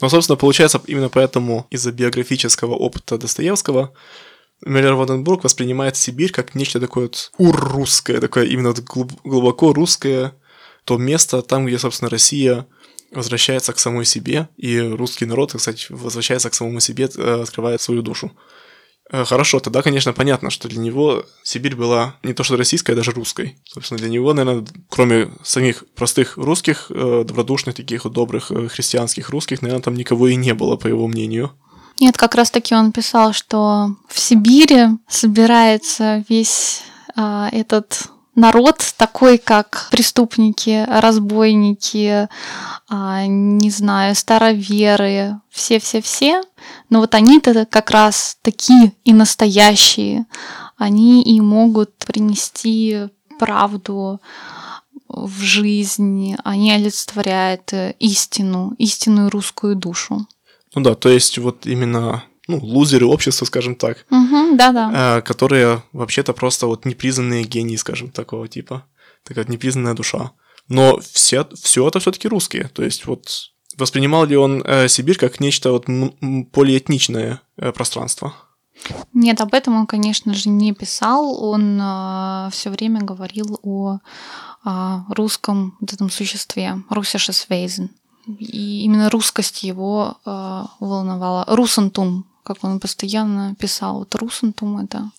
Но, 0.00 0.08
собственно, 0.08 0.36
получается, 0.36 0.80
именно 0.86 1.08
поэтому 1.08 1.66
из-за 1.70 1.92
биографического 1.92 2.74
опыта 2.74 3.18
Достоевского 3.18 3.92
Мюллер 4.64 4.94
Ванденбург 4.94 5.44
воспринимает 5.44 5.96
Сибирь 5.96 6.32
как 6.32 6.54
нечто 6.54 6.80
такое 6.80 7.04
вот 7.04 7.30
ур-русское, 7.38 8.20
такое 8.20 8.46
именно 8.46 8.74
глубоко 9.24 9.72
русское, 9.72 10.34
то 10.84 10.96
место 10.96 11.42
там, 11.42 11.66
где, 11.66 11.78
собственно, 11.78 12.10
Россия 12.10 12.66
возвращается 13.12 13.72
к 13.72 13.78
самой 13.78 14.04
себе, 14.04 14.48
и 14.56 14.78
русский 14.78 15.26
народ, 15.26 15.52
кстати, 15.52 15.86
возвращается 15.90 16.50
к 16.50 16.54
самому 16.54 16.80
себе, 16.80 17.08
э, 17.14 17.42
открывает 17.42 17.80
свою 17.80 18.02
душу. 18.02 18.32
Э, 19.10 19.24
Хорошо, 19.24 19.60
тогда, 19.60 19.82
конечно, 19.82 20.12
понятно, 20.12 20.50
что 20.50 20.68
для 20.68 20.80
него 20.80 21.24
Сибирь 21.42 21.76
была 21.76 22.16
не 22.22 22.32
то 22.32 22.42
что 22.42 22.56
российской, 22.56 22.92
а 22.92 22.94
даже 22.94 23.12
русской. 23.12 23.56
Собственно, 23.64 23.98
для 23.98 24.08
него, 24.08 24.32
наверное, 24.32 24.66
кроме 24.88 25.30
самих 25.42 25.84
простых 25.94 26.36
русских, 26.36 26.86
э, 26.90 27.24
добродушных, 27.26 27.76
таких 27.76 28.04
добрых 28.04 28.50
э, 28.50 28.68
христианских 28.68 29.30
русских, 29.30 29.62
наверное, 29.62 29.82
там 29.82 29.94
никого 29.94 30.28
и 30.28 30.34
не 30.34 30.54
было, 30.54 30.76
по 30.76 30.88
его 30.88 31.06
мнению. 31.06 31.52
Нет, 32.00 32.16
как 32.16 32.34
раз 32.34 32.50
таки 32.50 32.74
он 32.74 32.92
писал, 32.92 33.32
что 33.32 33.96
в 34.08 34.18
Сибири 34.18 34.98
собирается 35.08 36.24
весь 36.28 36.82
а, 37.14 37.48
этот 37.50 38.10
народ 38.36 38.76
такой, 38.96 39.38
как 39.38 39.88
преступники, 39.90 40.84
разбойники, 40.88 42.28
а, 42.88 43.26
не 43.26 43.70
знаю, 43.70 44.14
староверы, 44.14 45.40
все-все-все. 45.50 46.42
Но 46.88 47.00
вот 47.00 47.14
они-то 47.14 47.66
как 47.66 47.90
раз 47.90 48.38
такие 48.42 48.92
и 49.04 49.12
настоящие. 49.12 50.26
Они 50.76 51.22
и 51.22 51.40
могут 51.40 51.96
принести 51.96 53.08
правду 53.38 54.20
в 55.08 55.40
жизнь, 55.40 56.36
они 56.44 56.72
олицетворяют 56.72 57.72
э, 57.72 57.94
истину, 58.00 58.74
истинную 58.76 59.30
русскую 59.30 59.76
душу. 59.76 60.26
Ну 60.74 60.82
да, 60.82 60.94
то 60.94 61.08
есть 61.08 61.38
вот 61.38 61.64
именно 61.64 62.24
ну, 62.46 62.58
лузеры 62.58 63.06
общества, 63.06 63.44
скажем 63.44 63.74
так, 63.74 64.06
Угу, 64.10 64.56
да-да. 64.56 65.18
э, 65.18 65.22
которые 65.22 65.82
вообще-то 65.92 66.32
просто 66.32 66.66
вот 66.66 66.84
непризнанные 66.84 67.44
гении, 67.44 67.76
скажем, 67.76 68.10
такого 68.10 68.48
типа. 68.48 68.84
Такая 69.24 69.44
вот 69.44 69.52
непризнанная 69.52 69.94
душа. 69.94 70.32
Но 70.68 70.98
все, 71.00 71.46
все 71.54 71.86
это 71.86 71.98
все-таки 72.00 72.28
русские. 72.28 72.68
То 72.72 72.82
есть 72.82 73.06
вот 73.06 73.28
воспринимал 73.76 74.24
ли 74.24 74.36
он 74.36 74.62
э, 74.64 74.88
Сибирь 74.88 75.18
как 75.18 75.40
нечто 75.40 75.72
вот 75.72 75.86
полиэтничное 76.52 77.40
э, 77.56 77.72
пространство? 77.72 78.34
Нет, 79.14 79.40
об 79.40 79.54
этом 79.54 79.74
он, 79.74 79.86
конечно 79.86 80.34
же, 80.34 80.50
не 80.50 80.74
писал. 80.74 81.42
Он 81.42 81.78
все 82.50 82.68
время 82.68 83.00
говорил 83.00 83.58
о, 83.62 84.00
а, 84.68 85.04
русском 85.10 85.76
вот 85.80 85.92
этом 85.92 86.10
существе, 86.10 86.82
russisches 86.90 87.46
Wesen. 87.48 87.90
И 88.26 88.82
именно 88.82 89.08
русскость 89.10 89.62
его 89.62 90.16
а, 90.24 90.70
волновала. 90.80 91.44
Русантум, 91.46 92.26
как 92.46 92.62
он 92.62 92.78
постоянно 92.78 93.54
писал. 93.56 93.98
Вот 93.98 94.14
русантум 94.14 94.78
это, 94.78 95.10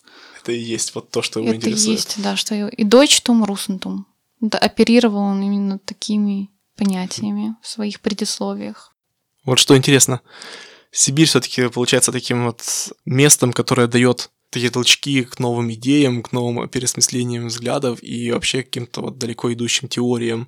Это 0.42 0.54
и 0.54 0.60
есть 0.60 0.96
вот 0.96 1.12
то, 1.12 1.22
что 1.22 1.40
его 1.40 1.50
это 1.50 1.58
и 1.58 1.72
интересует. 1.72 2.00
есть, 2.00 2.22
да, 2.24 2.36
что 2.38 2.56
и 2.56 2.84
дойчтум, 2.84 3.44
русантум. 3.44 4.08
Это 4.42 4.58
оперировал 4.58 5.22
он 5.22 5.42
именно 5.42 5.78
такими 5.80 6.50
понятиями 6.78 7.56
в 7.62 7.68
своих 7.68 8.00
предисловиях. 8.00 8.96
Вот 9.44 9.60
что 9.60 9.76
интересно, 9.76 10.22
Сибирь 10.92 11.28
все-таки 11.28 11.68
получается 11.68 12.12
таким 12.12 12.46
вот 12.46 12.64
местом, 13.06 13.52
которое 13.52 13.88
дает 13.88 14.30
такие 14.50 14.72
толчки 14.72 15.24
к 15.24 15.40
новым 15.40 15.72
идеям, 15.74 16.24
к 16.24 16.32
новым 16.32 16.70
пересмыслениям 16.70 17.48
взглядов 17.48 18.02
и 18.02 18.32
вообще 18.32 18.64
к 18.64 18.68
каким-то 18.68 19.02
вот 19.02 19.18
далеко 19.18 19.52
идущим 19.52 19.90
теориям. 19.90 20.48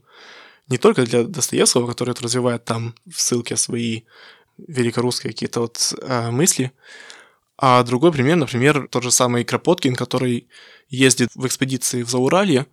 Не 0.67 0.77
только 0.77 1.05
для 1.05 1.23
Достоевского, 1.23 1.87
который 1.87 2.11
это 2.11 2.23
развивает 2.23 2.63
там 2.63 2.95
в 3.05 3.19
ссылке 3.19 3.57
свои 3.57 4.03
великорусские 4.67 5.33
какие-то 5.33 5.61
вот 5.61 5.93
э, 6.01 6.31
мысли, 6.31 6.71
а 7.57 7.83
другой 7.83 8.11
пример, 8.11 8.37
например, 8.37 8.87
тот 8.89 9.03
же 9.03 9.11
самый 9.11 9.43
Кропоткин, 9.43 9.95
который 9.95 10.47
ездит 10.87 11.29
в 11.35 11.45
экспедиции 11.45 12.03
в 12.03 12.09
Зауралье, 12.09 12.67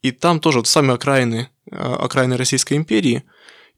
и 0.00 0.10
там 0.12 0.40
тоже 0.40 0.58
вот 0.58 0.68
самые 0.68 0.94
окраины, 0.94 1.50
э, 1.70 1.76
окраины 1.76 2.36
Российской 2.36 2.74
империи, 2.74 3.24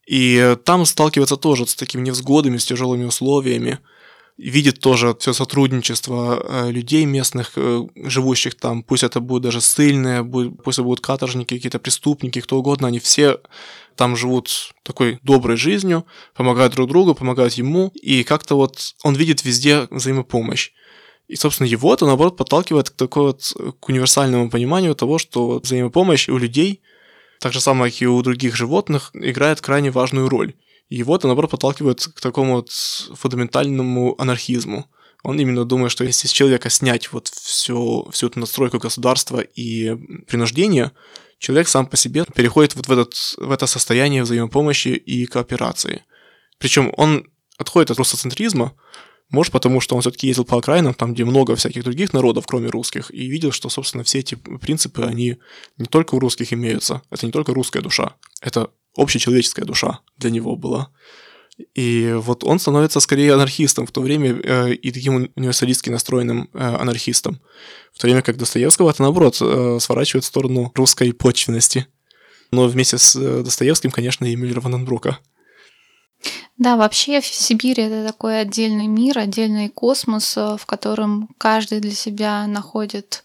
и 0.07 0.57
там 0.65 0.85
сталкивается 0.85 1.37
тоже 1.37 1.67
с 1.67 1.75
такими 1.75 2.03
невзгодами, 2.03 2.59
с 2.59 2.67
тяжелыми 2.67 3.05
условиями. 3.05 3.79
Видит 4.37 4.81
тоже 4.81 5.15
все 5.21 5.33
сотрудничество 5.33 6.43
э, 6.43 6.71
людей 6.73 7.05
местных, 7.05 7.53
э, 7.55 7.83
живущих 7.95 8.57
там. 8.57 8.83
Пусть 8.83 9.05
это 9.05 9.21
будут 9.21 9.45
даже 9.45 9.61
ссыльные, 9.61 10.25
будь- 10.25 10.61
пусть 10.63 10.79
это 10.79 10.85
будут 10.85 11.01
каторжники, 11.01 11.55
какие-то 11.55 11.79
преступники, 11.79 12.41
кто 12.41 12.59
угодно. 12.59 12.89
Они 12.89 12.99
все 12.99 13.39
там 13.95 14.17
живут 14.17 14.73
такой 14.83 15.21
доброй 15.23 15.57
жизнью, 15.57 16.05
помогают 16.35 16.75
друг 16.75 16.89
другу, 16.89 17.15
помогают 17.15 17.55
ему. 17.55 17.93
И 17.95 18.25
как-то 18.25 18.57
вот 18.57 18.95
он 19.05 19.15
видит 19.15 19.45
везде 19.45 19.87
взаимопомощь. 19.91 20.73
И, 21.29 21.37
собственно, 21.37 21.69
его 21.69 21.95
это, 21.95 22.05
наоборот, 22.05 22.37
подталкивает 22.37 22.91
к 22.91 22.97
такой 22.97 23.27
вот 23.27 23.53
э, 23.57 23.71
к 23.79 23.89
универсальному 23.89 24.51
пониманию 24.51 24.97
того, 24.97 25.19
что 25.19 25.61
взаимопомощь 25.61 26.29
у 26.29 26.39
людей 26.39 26.83
так 27.39 27.53
же 27.53 27.61
самое, 27.61 27.93
как 27.93 28.03
и 28.03 28.07
у 28.07 28.23
других 28.23 28.57
животных, 28.57 29.11
играет 29.15 29.61
крайне 29.61 29.91
важную 29.91 30.29
роль. 30.29 30.55
И 30.89 30.97
его 30.97 31.17
это, 31.17 31.27
наоборот, 31.27 31.51
подталкивает 31.51 32.05
к 32.05 32.21
такому 32.21 32.57
вот 32.57 32.71
фундаментальному 32.71 34.15
анархизму. 34.21 34.87
Он 35.23 35.41
именно 35.41 35.65
думает, 35.65 35.91
что 35.91 36.05
если 36.05 36.29
с 36.29 36.31
человека 36.31 36.69
снять 36.69 37.11
вот 37.13 37.29
всю, 37.29 38.09
всю 38.11 38.27
эту 38.27 38.41
настройку 38.41 38.79
государства 38.79 39.41
и 39.41 39.95
принуждения, 40.27 40.93
человек 41.39 41.69
сам 41.69 41.87
по 41.87 41.97
себе 41.97 42.27
переходит 42.35 42.75
вот 42.75 42.89
в, 42.89 42.93
этот, 42.93 43.15
в 43.39 43.51
это 43.51 43.67
состояние 43.67 44.23
взаимопомощи 44.23 44.89
и 44.89 45.25
кооперации. 45.25 46.03
Причем 46.59 46.93
он 46.97 47.27
отходит 47.57 47.91
от 47.91 47.99
русоцентризма, 47.99 48.75
может, 49.31 49.53
потому 49.53 49.81
что 49.81 49.95
он 49.95 50.03
все-таки 50.03 50.27
ездил 50.27 50.45
по 50.45 50.59
окраинам, 50.59 50.93
там, 50.95 51.15
где 51.15 51.25
много 51.25 51.57
всяких 51.57 51.83
других 51.83 52.13
народов, 52.13 52.47
кроме 52.47 52.69
русских, 52.69 53.11
и 53.11 53.27
видел, 53.27 53.53
что, 53.53 53.69
собственно, 53.71 54.05
все 54.05 54.19
эти 54.19 54.35
принципы, 54.35 55.03
они 55.03 55.39
не 55.79 55.87
только 55.87 56.15
у 56.15 56.19
русских 56.19 56.53
имеются. 56.53 57.03
Это 57.11 57.25
не 57.27 57.33
только 57.33 57.55
русская 57.55 57.81
душа, 57.81 58.15
это 58.43 58.71
общечеловеческая 58.97 59.65
душа 59.65 60.01
для 60.17 60.31
него 60.31 60.57
была. 60.57 60.91
И 61.75 62.13
вот 62.17 62.43
он 62.43 62.59
становится 62.59 62.99
скорее 62.99 63.35
анархистом 63.35 63.87
в 63.87 63.93
то 63.93 64.01
время 64.01 64.41
э, 64.43 64.75
и 64.75 64.91
таким 64.91 65.19
уни- 65.19 65.31
универсалистски 65.37 65.89
настроенным 65.89 66.51
э, 66.53 66.59
анархистом. 66.59 67.41
В 67.93 68.01
то 68.01 68.09
время 68.09 68.23
как 68.23 68.37
Достоевского 68.37 68.91
это, 68.91 69.03
наоборот, 69.03 69.39
э, 69.41 69.79
сворачивает 69.81 70.25
в 70.25 70.29
сторону 70.29 70.73
русской 70.75 71.13
почвенности. 71.13 71.87
Но 72.51 72.67
вместе 72.67 72.99
с 72.99 73.15
э, 73.15 73.43
Достоевским, 73.43 73.93
конечно, 73.93 74.25
и 74.25 74.35
Мюллера 74.35 74.61
Ванденбрука. 74.61 75.21
Да, 76.57 76.77
вообще 76.77 77.21
в 77.21 77.27
Сибири 77.27 77.83
это 77.85 78.07
такой 78.07 78.41
отдельный 78.41 78.87
мир, 78.87 79.19
отдельный 79.19 79.69
космос, 79.69 80.37
э, 80.37 80.57
в 80.59 80.67
котором 80.67 81.29
каждый 81.39 81.81
для 81.81 81.93
себя 81.93 82.47
находит 82.47 83.25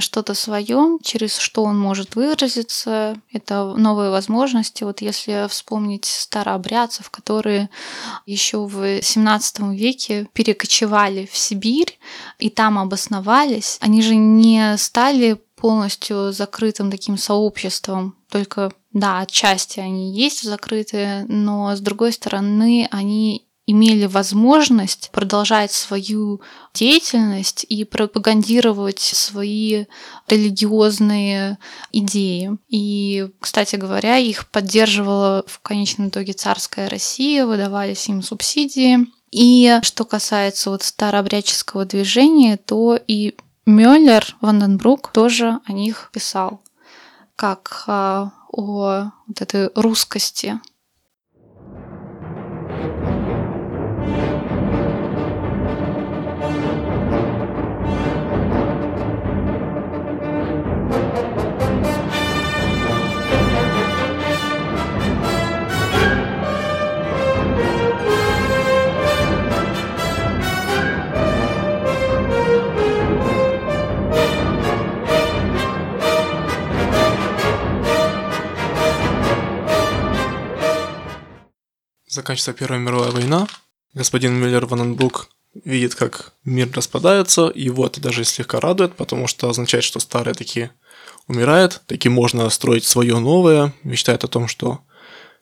что-то 0.00 0.34
свое, 0.34 0.98
через 1.02 1.38
что 1.38 1.62
он 1.62 1.78
может 1.78 2.16
выразиться. 2.16 3.16
Это 3.32 3.74
новые 3.76 4.10
возможности. 4.10 4.84
Вот 4.84 5.00
если 5.00 5.46
вспомнить 5.48 6.04
старообрядцев, 6.04 7.10
которые 7.10 7.70
еще 8.26 8.66
в 8.66 9.02
17 9.02 9.60
веке 9.70 10.28
перекочевали 10.32 11.28
в 11.30 11.36
Сибирь 11.36 11.98
и 12.38 12.50
там 12.50 12.78
обосновались, 12.78 13.78
они 13.80 14.02
же 14.02 14.16
не 14.16 14.76
стали 14.76 15.40
полностью 15.56 16.32
закрытым 16.32 16.90
таким 16.90 17.18
сообществом, 17.18 18.16
только 18.30 18.72
да, 18.92 19.20
отчасти 19.20 19.78
они 19.78 20.12
есть 20.12 20.42
закрытые, 20.42 21.24
но 21.28 21.76
с 21.76 21.80
другой 21.80 22.12
стороны 22.12 22.88
они 22.90 23.46
имели 23.70 24.06
возможность 24.06 25.10
продолжать 25.12 25.72
свою 25.72 26.40
деятельность 26.74 27.64
и 27.68 27.84
пропагандировать 27.84 28.98
свои 28.98 29.84
религиозные 30.28 31.58
идеи. 31.92 32.58
И, 32.68 33.30
кстати 33.40 33.76
говоря, 33.76 34.18
их 34.18 34.48
поддерживала 34.48 35.44
в 35.46 35.60
конечном 35.60 36.08
итоге 36.08 36.32
царская 36.32 36.88
Россия, 36.88 37.46
выдавались 37.46 38.08
им 38.08 38.22
субсидии. 38.22 39.06
И 39.30 39.78
что 39.82 40.04
касается 40.04 40.70
вот 40.70 40.82
старообрядческого 40.82 41.84
движения, 41.84 42.56
то 42.56 42.98
и 43.06 43.36
Мюллер, 43.66 44.36
Ванденбрук 44.40 45.12
тоже 45.12 45.60
о 45.64 45.72
них 45.72 46.10
писал, 46.12 46.60
как 47.36 47.84
а, 47.86 48.32
о 48.50 49.10
вот 49.28 49.40
этой 49.40 49.70
русскости 49.76 50.58
Заканчивается 82.10 82.54
Первая 82.54 82.80
мировая 82.80 83.12
война. 83.12 83.46
Господин 83.94 84.34
Мюллер 84.34 84.66
Ваненбрук 84.66 85.28
видит, 85.54 85.94
как 85.94 86.32
мир 86.42 86.68
распадается, 86.72 87.46
и 87.46 87.62
его 87.62 87.86
это 87.86 88.00
даже 88.00 88.24
слегка 88.24 88.58
радует, 88.58 88.96
потому 88.96 89.28
что 89.28 89.48
означает, 89.48 89.84
что 89.84 90.00
старое 90.00 90.34
таки 90.34 90.70
умирает, 91.28 91.82
таки 91.86 92.08
можно 92.08 92.50
строить 92.50 92.84
свое 92.84 93.16
новое, 93.20 93.72
мечтает 93.84 94.24
о 94.24 94.28
том, 94.28 94.48
что 94.48 94.80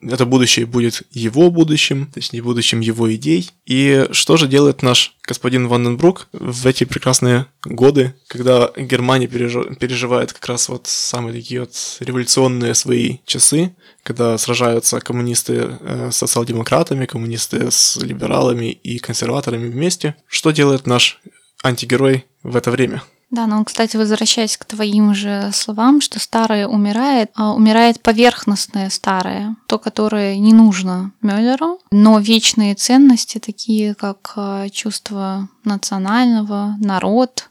это 0.00 0.26
будущее 0.26 0.66
будет 0.66 1.02
его 1.10 1.50
будущим, 1.50 2.06
точнее, 2.12 2.42
будущим 2.42 2.80
его 2.80 3.12
идей. 3.14 3.50
И 3.66 4.06
что 4.12 4.36
же 4.36 4.46
делает 4.46 4.82
наш 4.82 5.16
господин 5.26 5.68
Ванденбрук 5.68 6.28
в 6.32 6.66
эти 6.66 6.84
прекрасные 6.84 7.46
годы, 7.64 8.14
когда 8.28 8.70
Германия 8.76 9.26
переживает 9.26 10.32
как 10.32 10.46
раз 10.46 10.68
вот 10.68 10.86
самые 10.86 11.34
такие 11.34 11.60
вот 11.60 11.74
революционные 12.00 12.74
свои 12.74 13.18
часы, 13.24 13.74
когда 14.04 14.38
сражаются 14.38 15.00
коммунисты 15.00 15.78
э, 15.80 16.10
с 16.12 16.16
социал-демократами, 16.16 17.06
коммунисты 17.06 17.70
с 17.70 17.96
либералами 17.96 18.70
и 18.70 18.98
консерваторами 18.98 19.68
вместе. 19.68 20.14
Что 20.26 20.50
делает 20.50 20.86
наш 20.86 21.20
антигерой 21.62 22.24
в 22.42 22.56
это 22.56 22.70
время? 22.70 23.02
Да, 23.30 23.46
но, 23.46 23.62
кстати, 23.62 23.96
возвращаясь 23.96 24.56
к 24.56 24.64
твоим 24.64 25.14
же 25.14 25.50
словам, 25.52 26.00
что 26.00 26.18
старое 26.18 26.66
умирает, 26.66 27.30
а 27.34 27.52
умирает 27.52 28.00
поверхностное 28.00 28.88
старое, 28.88 29.56
то, 29.66 29.78
которое 29.78 30.38
не 30.38 30.54
нужно 30.54 31.12
Мюллеру, 31.20 31.78
но 31.90 32.18
вечные 32.20 32.74
ценности, 32.74 33.38
такие 33.38 33.94
как 33.94 34.32
а, 34.36 34.68
чувство 34.70 35.48
национального, 35.64 36.76
народ, 36.80 37.50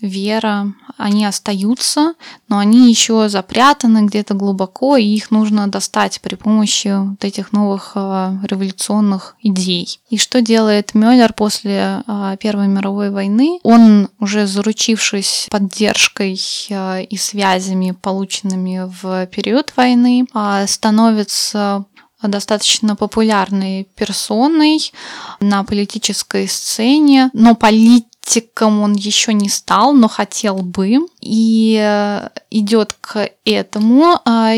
вера, 0.00 0.72
они 0.96 1.24
остаются, 1.24 2.14
но 2.48 2.58
они 2.58 2.88
еще 2.88 3.28
запрятаны 3.28 4.06
где-то 4.06 4.34
глубоко, 4.34 4.96
и 4.96 5.04
их 5.04 5.30
нужно 5.30 5.68
достать 5.68 6.20
при 6.20 6.34
помощи 6.34 6.94
вот 7.10 7.24
этих 7.24 7.52
новых 7.52 7.92
э, 7.94 8.38
революционных 8.44 9.36
идей. 9.42 10.00
И 10.10 10.18
что 10.18 10.40
делает 10.40 10.94
Мюллер 10.94 11.32
после 11.32 12.02
э, 12.06 12.36
Первой 12.40 12.68
мировой 12.68 13.10
войны? 13.10 13.60
Он, 13.62 14.08
уже 14.18 14.46
заручившись 14.46 15.48
поддержкой 15.50 16.40
э, 16.70 17.04
и 17.04 17.16
связями, 17.16 17.92
полученными 17.92 18.90
в 19.02 19.26
период 19.26 19.72
войны, 19.76 20.26
становится 20.66 21.84
достаточно 22.22 22.96
популярной 22.96 23.84
персоной 23.94 24.92
на 25.40 25.62
политической 25.62 26.48
сцене, 26.48 27.30
но 27.32 27.54
полит 27.54 28.06
политиком 28.28 28.82
он 28.82 28.92
еще 28.94 29.32
не 29.32 29.48
стал, 29.48 29.94
но 29.94 30.08
хотел 30.08 30.56
бы, 30.56 30.98
и 31.20 31.78
э, 31.80 32.28
идет 32.50 32.94
к 33.00 33.30
этому 33.44 34.20
а, 34.24 34.54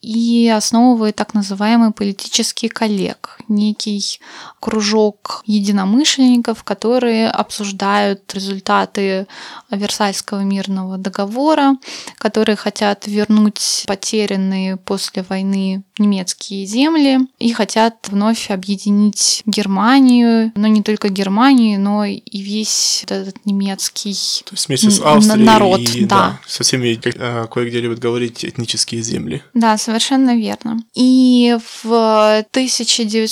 и 0.00 0.48
основывает 0.48 1.16
так 1.16 1.34
называемый 1.34 1.92
политический 1.92 2.68
коллег, 2.68 3.38
некий 3.48 4.20
кружок 4.60 5.42
единомышленников, 5.46 6.64
которые 6.64 7.28
обсуждают 7.28 8.32
результаты 8.34 9.26
Версальского 9.70 10.40
мирного 10.40 10.98
договора, 10.98 11.76
которые 12.18 12.56
хотят 12.56 13.06
вернуть 13.06 13.84
потерянные 13.86 14.76
после 14.76 15.24
войны 15.28 15.82
немецкие 15.98 16.66
земли 16.66 17.20
и 17.38 17.52
хотят 17.52 18.08
вновь 18.08 18.50
объединить 18.50 19.42
Германию, 19.46 20.52
но 20.54 20.66
не 20.66 20.82
только 20.82 21.08
Германию, 21.08 21.80
но 21.80 22.04
и 22.04 22.20
весь 22.32 23.04
этот 23.08 23.44
немецкий 23.46 24.14
То 24.44 24.54
есть 24.54 24.68
вместе 24.68 24.90
с 24.90 25.00
Австрией 25.00 25.44
народ, 25.44 25.80
и, 25.80 26.04
да. 26.04 26.16
да. 26.16 26.40
со 26.46 26.62
всеми, 26.62 26.94
как, 26.94 27.14
э, 27.16 27.46
кое-где 27.52 27.80
любят 27.80 27.98
говорить, 27.98 28.44
этнические 28.44 29.02
земли. 29.02 29.42
Да, 29.54 29.78
совершенно 29.78 30.36
верно. 30.36 30.82
И 30.94 31.56
в 31.82 32.44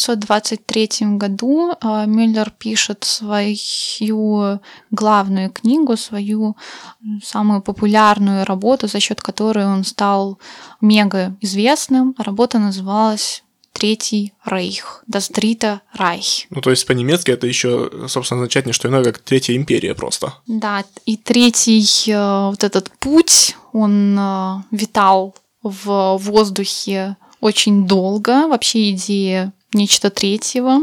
1923 0.09 1.17
году 1.17 1.73
э, 1.73 2.07
Мюллер 2.07 2.51
пишет 2.51 3.05
свою 3.05 4.61
главную 4.91 5.51
книгу, 5.51 5.97
свою 5.97 6.57
самую 7.23 7.63
популярную 7.63 8.45
работу, 8.45 8.89
за 8.89 9.01
счет 9.01 9.21
которой 9.21 9.67
он 9.67 9.85
стал 9.85 10.39
мега 10.81 11.37
известным. 11.41 12.15
Работа 12.19 12.59
называлась 12.59 13.45
Третий 13.73 14.33
Рейх, 14.45 15.03
Das 15.11 15.33
Dritte 15.33 15.81
Reich. 15.97 16.47
Ну, 16.51 16.61
то 16.61 16.71
есть 16.71 16.87
по-немецки 16.87 17.31
это 17.31 17.47
еще, 17.47 17.91
собственно, 18.07 18.41
означает 18.43 18.67
не 18.67 18.73
что 18.73 18.89
иное, 18.89 19.05
как 19.05 19.19
Третья 19.19 19.57
империя 19.57 19.95
просто. 19.95 20.35
Да, 20.47 20.85
и 21.07 21.17
третий 21.17 21.85
э, 22.11 22.49
вот 22.51 22.65
этот 22.65 22.91
путь, 22.99 23.57
он 23.73 24.19
э, 24.19 24.63
витал 24.71 25.35
в 25.63 26.19
воздухе 26.19 27.17
очень 27.41 27.87
долго. 27.87 28.49
Вообще 28.49 28.91
идея 28.91 29.53
нечто 29.75 30.11
третьего. 30.11 30.81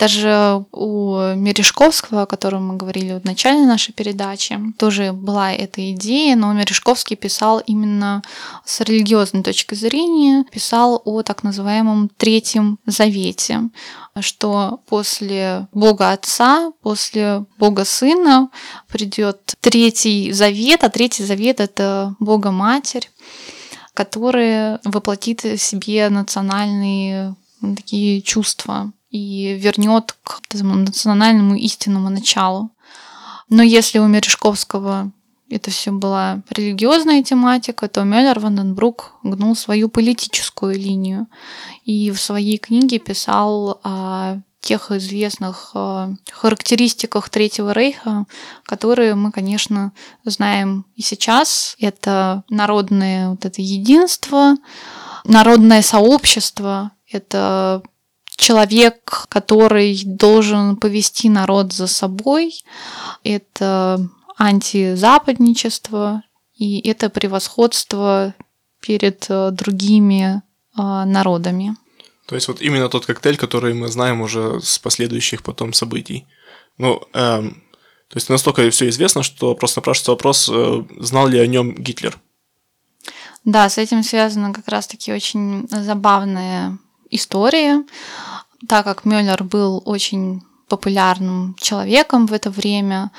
Даже 0.00 0.64
у 0.72 1.34
Мережковского, 1.34 2.22
о 2.22 2.26
котором 2.26 2.68
мы 2.68 2.76
говорили 2.76 3.20
в 3.20 3.24
начале 3.26 3.66
нашей 3.66 3.92
передачи, 3.92 4.58
тоже 4.78 5.12
была 5.12 5.52
эта 5.52 5.92
идея, 5.92 6.36
но 6.36 6.54
Мережковский 6.54 7.16
писал 7.16 7.58
именно 7.58 8.22
с 8.64 8.80
религиозной 8.80 9.42
точки 9.42 9.74
зрения, 9.74 10.46
писал 10.50 11.02
о 11.04 11.22
так 11.22 11.42
называемом 11.42 12.10
Третьем 12.16 12.78
Завете, 12.86 13.68
что 14.20 14.80
после 14.88 15.68
Бога 15.72 16.12
Отца, 16.12 16.72
после 16.80 17.44
Бога 17.58 17.84
Сына 17.84 18.48
придет 18.88 19.54
Третий 19.60 20.32
Завет, 20.32 20.82
а 20.82 20.88
Третий 20.88 21.24
Завет— 21.24 21.60
это 21.60 22.14
Бога 22.20 22.52
Матерь, 22.52 23.10
которая 23.92 24.80
воплотит 24.84 25.42
в 25.42 25.58
себе 25.58 26.08
национальные 26.08 27.36
такие 27.60 28.22
чувства 28.22 28.92
и 29.10 29.54
вернет 29.54 30.16
к 30.22 30.40
этому 30.48 30.76
национальному 30.76 31.56
истинному 31.56 32.10
началу. 32.10 32.70
Но 33.48 33.62
если 33.62 33.98
у 33.98 34.06
Мережковского 34.06 35.10
это 35.50 35.70
все 35.72 35.90
была 35.90 36.42
религиозная 36.50 37.24
тематика, 37.24 37.88
то 37.88 38.04
Мюллер 38.04 38.38
Ванденбрук 38.38 39.14
гнул 39.24 39.56
свою 39.56 39.88
политическую 39.88 40.76
линию 40.76 41.26
и 41.84 42.12
в 42.12 42.20
своей 42.20 42.56
книге 42.58 43.00
писал 43.00 43.80
о 43.82 44.38
тех 44.60 44.90
известных 44.90 45.72
э, 45.74 46.14
характеристиках 46.30 47.30
Третьего 47.30 47.72
Рейха, 47.72 48.26
которые 48.64 49.14
мы, 49.14 49.32
конечно, 49.32 49.92
знаем 50.24 50.84
и 50.96 51.02
сейчас. 51.02 51.76
Это 51.80 52.44
народное 52.50 53.30
вот 53.30 53.44
это 53.44 53.62
единство, 53.62 54.56
народное 55.24 55.82
сообщество, 55.82 56.92
это 57.10 57.82
человек, 58.36 59.26
который 59.28 60.02
должен 60.04 60.76
повести 60.76 61.28
народ 61.28 61.72
за 61.72 61.86
собой, 61.86 62.64
это 63.22 64.08
антизападничество, 64.38 66.22
и 66.54 66.80
это 66.88 67.10
превосходство 67.10 68.34
перед 68.80 69.26
э, 69.28 69.50
другими 69.50 70.42
э, 70.76 71.04
народами. 71.04 71.76
То 72.26 72.34
есть 72.34 72.48
вот 72.48 72.62
именно 72.62 72.88
тот 72.88 73.06
коктейль, 73.06 73.36
который 73.36 73.74
мы 73.74 73.88
знаем 73.88 74.20
уже 74.20 74.60
с 74.62 74.78
последующих 74.78 75.42
потом 75.42 75.72
событий. 75.72 76.26
Ну, 76.78 77.02
эм, 77.12 77.62
то 78.08 78.16
есть 78.16 78.30
настолько 78.30 78.70
все 78.70 78.88
известно, 78.88 79.22
что 79.22 79.54
просто 79.54 79.80
напрашивается 79.80 80.12
вопрос, 80.12 80.48
э, 80.48 80.84
знал 80.98 81.28
ли 81.28 81.38
о 81.38 81.46
нем 81.46 81.74
Гитлер? 81.74 82.18
Да, 83.44 83.68
с 83.68 83.78
этим 83.78 84.02
связана 84.02 84.52
как 84.52 84.68
раз-таки 84.68 85.12
очень 85.12 85.66
забавная 85.70 86.78
история, 87.10 87.84
так 88.68 88.84
как 88.84 89.04
Мюллер 89.04 89.44
был 89.44 89.82
очень 89.84 90.42
популярным 90.68 91.56
человеком 91.60 92.26
в 92.26 92.32
это 92.32 92.50
время, 92.50 93.10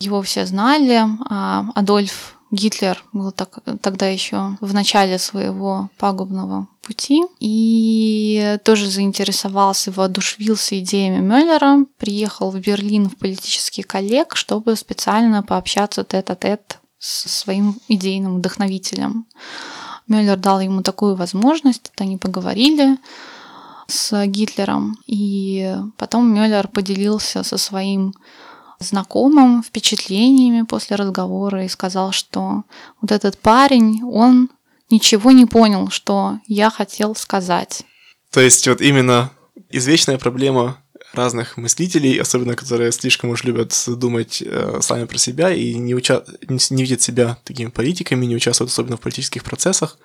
его 0.00 0.22
все 0.22 0.46
знали, 0.46 1.02
а 1.28 1.66
Адольф 1.74 2.36
Гитлер 2.50 3.04
был 3.12 3.30
так, 3.30 3.60
тогда 3.80 4.08
еще 4.08 4.56
в 4.60 4.74
начале 4.74 5.18
своего 5.18 5.88
пагубного 5.98 6.66
пути 6.82 7.22
и 7.38 8.58
тоже 8.64 8.88
заинтересовался, 8.88 9.92
воодушевился 9.92 10.78
идеями 10.80 11.20
Мюллера, 11.20 11.84
приехал 11.96 12.50
в 12.50 12.58
Берлин 12.58 13.08
в 13.08 13.16
политический 13.16 13.82
коллег, 13.82 14.34
чтобы 14.34 14.74
специально 14.74 15.44
пообщаться 15.44 16.02
тет-а-тет 16.02 16.80
с 16.98 17.28
своим 17.30 17.78
идейным 17.86 18.38
вдохновителем. 18.38 19.26
Мюллер 20.10 20.36
дал 20.36 20.60
ему 20.60 20.82
такую 20.82 21.14
возможность, 21.14 21.92
они 21.96 22.16
поговорили, 22.18 22.98
с 23.86 24.26
Гитлером. 24.26 24.98
И 25.06 25.74
потом 25.96 26.34
Мюллер 26.34 26.66
поделился 26.68 27.44
со 27.44 27.56
своим 27.56 28.12
знакомым 28.80 29.62
впечатлениями 29.62 30.62
после 30.62 30.96
разговора 30.96 31.64
и 31.64 31.68
сказал, 31.68 32.12
что 32.12 32.64
вот 33.00 33.12
этот 33.12 33.38
парень, 33.38 34.02
он 34.02 34.50
ничего 34.90 35.30
не 35.30 35.46
понял, 35.46 35.90
что 35.90 36.38
я 36.46 36.70
хотел 36.70 37.14
сказать. 37.14 37.82
То 38.32 38.40
есть 38.40 38.66
вот 38.66 38.80
именно 38.80 39.30
извечная 39.68 40.18
проблема 40.18 40.78
разных 41.12 41.56
мыслителей, 41.56 42.20
особенно 42.20 42.54
которые 42.54 42.92
слишком 42.92 43.30
уж 43.30 43.44
любят 43.44 43.74
думать 43.86 44.42
э, 44.44 44.78
сами 44.82 45.04
про 45.04 45.18
себя 45.18 45.50
и 45.52 45.74
не, 45.74 45.94
уча... 45.94 46.24
не 46.48 46.82
видят 46.82 47.02
себя 47.02 47.38
такими 47.44 47.68
политиками, 47.68 48.26
не 48.26 48.36
участвуют 48.36 48.70
особенно 48.70 48.96
в 48.96 49.00
политических 49.00 49.44
процессах, 49.44 49.98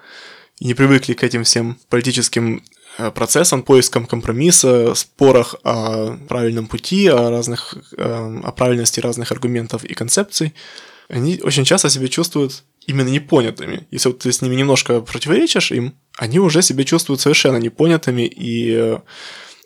и 0.59 0.65
не 0.65 0.73
привыкли 0.73 1.13
к 1.13 1.23
этим 1.23 1.43
всем 1.43 1.77
политическим 1.89 2.63
Э, 2.97 3.11
процессом, 3.11 3.63
поиском 3.63 4.05
компромисса, 4.05 4.95
спорах 4.95 5.55
о 5.63 6.17
правильном 6.29 6.67
пути, 6.67 7.07
о, 7.07 7.29
разных, 7.29 7.75
э, 7.97 8.39
о 8.43 8.51
правильности 8.51 9.01
разных 9.01 9.31
аргументов 9.31 9.83
и 9.83 9.93
концепций, 9.93 10.53
они 11.09 11.39
очень 11.43 11.65
часто 11.65 11.89
себя 11.89 12.07
чувствуют 12.07 12.63
именно 12.87 13.09
непонятыми. 13.09 13.85
Если 13.91 14.07
вот 14.07 14.19
ты 14.19 14.31
с 14.31 14.41
ними 14.41 14.55
немножко 14.55 15.01
противоречишь 15.01 15.71
им, 15.71 15.93
они 16.17 16.39
уже 16.39 16.61
себя 16.61 16.85
чувствуют 16.85 17.19
совершенно 17.19 17.57
непонятыми 17.57 18.21
и 18.21 18.73
э, 18.73 18.99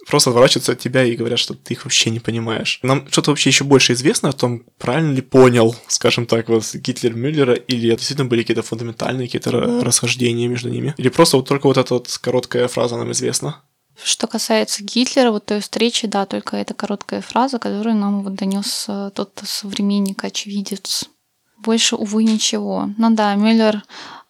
просто 0.10 0.32
отворачиваются 0.32 0.74
от 0.74 0.80
тебя 0.80 1.04
и 1.04 1.16
говорят, 1.16 1.40
что 1.40 1.54
ты 1.54 1.74
их 1.74 1.86
вообще 1.86 2.10
не 2.10 2.20
понимаешь. 2.20 2.80
Нам 2.84 3.08
что-то 3.10 3.32
вообще 3.32 3.50
еще 3.50 3.64
больше 3.64 3.94
известно 3.94 4.30
о 4.30 4.34
том, 4.34 4.64
правильно 4.78 5.14
ли 5.14 5.22
понял, 5.22 5.76
скажем 5.88 6.26
так, 6.26 6.50
вот 6.50 6.64
Гитлер 6.74 7.14
Мюллера, 7.14 7.54
или 7.54 7.90
это 7.90 8.00
действительно 8.00 8.28
были 8.28 8.42
какие-то 8.42 8.64
фундаментальные 8.64 9.28
какие-то 9.28 9.52
расхождения 9.52 10.48
между 10.48 10.70
ними. 10.70 10.94
Или 10.98 11.10
просто 11.10 11.38
вот 11.38 11.48
только 11.48 11.68
вот 11.68 11.78
эта 11.78 11.94
вот 11.94 12.08
короткая 12.22 12.68
фраза 12.68 12.98
нам 12.98 13.12
известна. 13.12 13.62
Что 14.02 14.28
касается 14.28 14.84
Гитлера, 14.84 15.32
вот 15.32 15.46
той 15.46 15.60
встречи, 15.60 16.08
да, 16.08 16.26
только 16.26 16.58
эта 16.58 16.74
короткая 16.74 17.22
фраза, 17.22 17.60
которую 17.60 17.96
нам 17.96 18.24
вот 18.24 18.36
донес 18.36 18.86
э, 18.88 19.12
тот 19.14 19.42
современник, 19.44 20.24
очевидец. 20.24 21.10
Больше, 21.58 21.98
увы, 21.98 22.24
ничего. 22.24 22.90
Ну 22.98 23.10
да, 23.10 23.36
Мюллер 23.36 23.84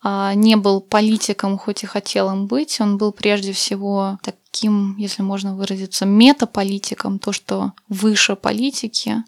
не 0.03 0.55
был 0.55 0.81
политиком, 0.81 1.57
хоть 1.57 1.83
и 1.83 1.87
хотел 1.87 2.31
им 2.31 2.47
быть. 2.47 2.79
Он 2.79 2.97
был 2.97 3.11
прежде 3.11 3.51
всего 3.51 4.17
таким, 4.23 4.95
если 4.97 5.21
можно 5.21 5.55
выразиться, 5.55 6.05
метаполитиком, 6.05 7.19
то, 7.19 7.31
что 7.31 7.73
выше 7.89 8.35
политики 8.35 9.23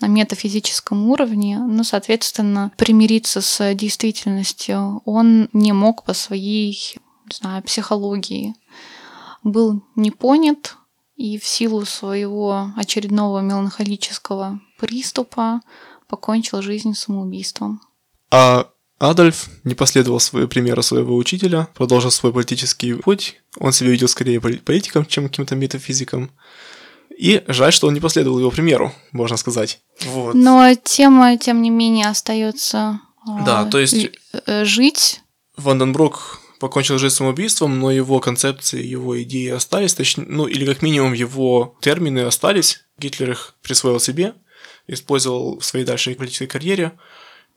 на 0.00 0.06
метафизическом 0.06 1.10
уровне, 1.10 1.58
ну, 1.58 1.84
соответственно, 1.84 2.72
примириться 2.76 3.40
с 3.40 3.74
действительностью 3.74 5.02
он 5.04 5.48
не 5.52 5.72
мог 5.72 6.04
по 6.04 6.14
своей, 6.14 6.96
не 7.26 7.36
знаю, 7.36 7.62
психологии. 7.62 8.54
Был 9.42 9.82
не 9.94 10.10
понят, 10.10 10.76
и 11.16 11.38
в 11.38 11.46
силу 11.46 11.84
своего 11.84 12.72
очередного 12.76 13.40
меланхолического 13.40 14.60
приступа 14.78 15.60
покончил 16.08 16.62
жизнь 16.62 16.94
самоубийством. 16.94 17.82
А 18.30 18.70
Адольф 19.00 19.48
не 19.64 19.74
последовал 19.74 20.20
примера 20.48 20.82
своего 20.82 21.16
учителя, 21.16 21.68
продолжил 21.74 22.12
свой 22.12 22.32
политический 22.32 22.94
путь. 22.94 23.40
Он 23.58 23.72
себя 23.72 23.90
видел 23.90 24.06
скорее 24.06 24.40
политиком, 24.40 25.04
чем 25.06 25.28
каким-то 25.28 25.56
метафизиком. 25.56 26.30
И 27.16 27.42
жаль, 27.48 27.72
что 27.72 27.88
он 27.88 27.94
не 27.94 28.00
последовал 28.00 28.38
его 28.38 28.50
примеру, 28.50 28.94
можно 29.12 29.36
сказать. 29.36 29.80
Вот. 30.04 30.34
Но 30.34 30.74
тема, 30.84 31.36
тем 31.36 31.60
не 31.62 31.70
менее, 31.70 32.08
остается 32.08 33.00
да, 33.44 33.64
то 33.64 33.78
есть 33.78 34.10
э, 34.46 34.64
жить. 34.64 35.20
Ванденбрук 35.56 36.40
покончил 36.58 36.98
жизнь 36.98 37.16
самоубийством, 37.16 37.78
но 37.78 37.90
его 37.90 38.20
концепции, 38.20 38.84
его 38.84 39.20
идеи 39.22 39.48
остались, 39.48 39.94
точнее, 39.94 40.26
ну 40.28 40.46
или 40.46 40.64
как 40.64 40.82
минимум 40.82 41.12
его 41.12 41.76
термины 41.80 42.20
остались. 42.20 42.84
Гитлер 42.98 43.30
их 43.30 43.54
присвоил 43.62 44.00
себе, 44.00 44.34
использовал 44.86 45.58
в 45.58 45.64
своей 45.64 45.84
дальшей 45.84 46.14
политической 46.14 46.46
карьере. 46.46 46.92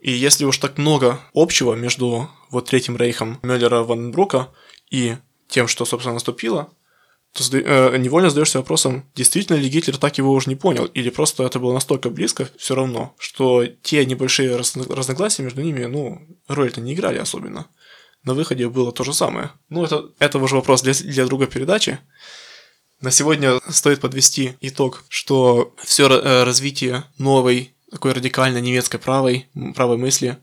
И 0.04 0.12
если 0.12 0.43
уж 0.43 0.58
так 0.58 0.78
много 0.78 1.22
общего 1.34 1.76
между 1.76 2.30
вот 2.49 2.66
Третьим 2.66 2.97
Рейхом 2.97 3.39
Мюллера 3.41 3.84
Ванбрука 3.84 4.49
и 4.91 5.16
тем, 5.47 5.70
что, 5.70 5.86
собственно, 5.86 6.16
наступило, 6.16 6.74
то 7.32 7.41
э, 7.58 7.97
невольно 7.97 8.30
задаешься 8.30 8.58
вопросом, 8.58 9.10
действительно 9.16 9.56
ли 9.56 9.70
Гитлер 9.70 9.95
так 9.97 10.18
его 10.18 10.34
уже 10.34 10.49
не 10.49 10.58
понял, 10.58 10.86
или 10.88 11.10
просто 11.10 11.43
это 11.43 11.58
было 11.58 11.74
настолько 11.74 12.10
близко 12.10 12.49
все 12.58 12.76
равно, 12.76 13.16
что 13.18 13.66
те 13.66 14.06
небольшие 14.06 14.58
разногласия 14.58 15.41
между 15.41 15.62
ними, 15.62 15.86
ну, 15.86 16.22
роль-то 16.49 16.82
не 16.82 16.93
играли 16.93 17.18
особенно. 17.18 17.68
На 18.26 18.34
выходе 18.34 18.68
было 18.68 18.91
то 18.91 19.06
же 19.06 19.14
самое. 19.14 19.51
Ну, 19.70 19.86
это, 19.86 20.10
это 20.20 20.38
уже 20.38 20.56
вопрос 20.56 20.82
для, 20.82 20.93
для 20.93 21.26
другой 21.26 21.47
передачи. 21.47 21.99
На 22.99 23.10
сегодня 23.10 23.62
стоит 23.70 24.01
подвести 24.01 24.56
итог, 24.60 25.06
что 25.08 25.74
все 25.82 26.10
э, 26.10 26.43
развитие 26.43 27.06
новой 27.18 27.74
такой 27.94 28.12
радикально 28.12 28.58
немецкой 28.58 28.98
правой, 28.98 29.46
правой 29.76 29.98
мысли, 29.98 30.39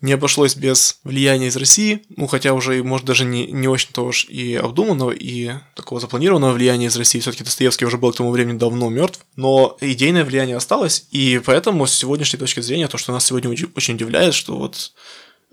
не 0.00 0.14
обошлось 0.14 0.56
без 0.56 0.98
влияния 1.04 1.48
из 1.48 1.56
России, 1.56 2.02
ну 2.16 2.26
хотя 2.26 2.54
уже, 2.54 2.82
может, 2.82 3.06
даже 3.06 3.26
не, 3.26 3.46
не 3.52 3.68
очень-то 3.68 4.02
уж 4.02 4.24
и 4.26 4.54
обдуманного, 4.54 5.10
и 5.10 5.52
такого 5.74 6.00
запланированного 6.00 6.54
влияния 6.54 6.86
из 6.86 6.96
России, 6.96 7.20
все-таки 7.20 7.44
Достоевский 7.44 7.84
уже 7.84 7.98
был 7.98 8.12
к 8.12 8.16
тому 8.16 8.30
времени 8.30 8.56
давно 8.56 8.88
мертв, 8.88 9.20
но 9.36 9.76
идейное 9.82 10.24
влияние 10.24 10.56
осталось, 10.56 11.06
и 11.10 11.40
поэтому 11.44 11.86
с 11.86 11.92
сегодняшней 11.92 12.38
точки 12.38 12.60
зрения, 12.60 12.88
то, 12.88 12.96
что 12.96 13.12
нас 13.12 13.26
сегодня 13.26 13.50
очень 13.50 13.94
удивляет, 13.94 14.32
что 14.32 14.56
вот 14.56 14.92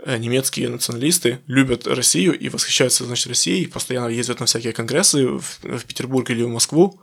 э, 0.05 0.17
немецкие 0.17 0.69
националисты 0.69 1.39
любят 1.47 1.87
Россию 1.87 2.39
и 2.39 2.47
восхищаются, 2.47 3.03
значит, 3.03 3.27
Россией, 3.27 3.65
постоянно 3.65 4.07
ездят 4.07 4.39
на 4.39 4.45
всякие 4.45 4.71
конгрессы 4.71 5.27
в, 5.27 5.59
в 5.61 5.85
Петербург 5.85 6.29
или 6.29 6.43
в 6.43 6.49
Москву, 6.49 7.01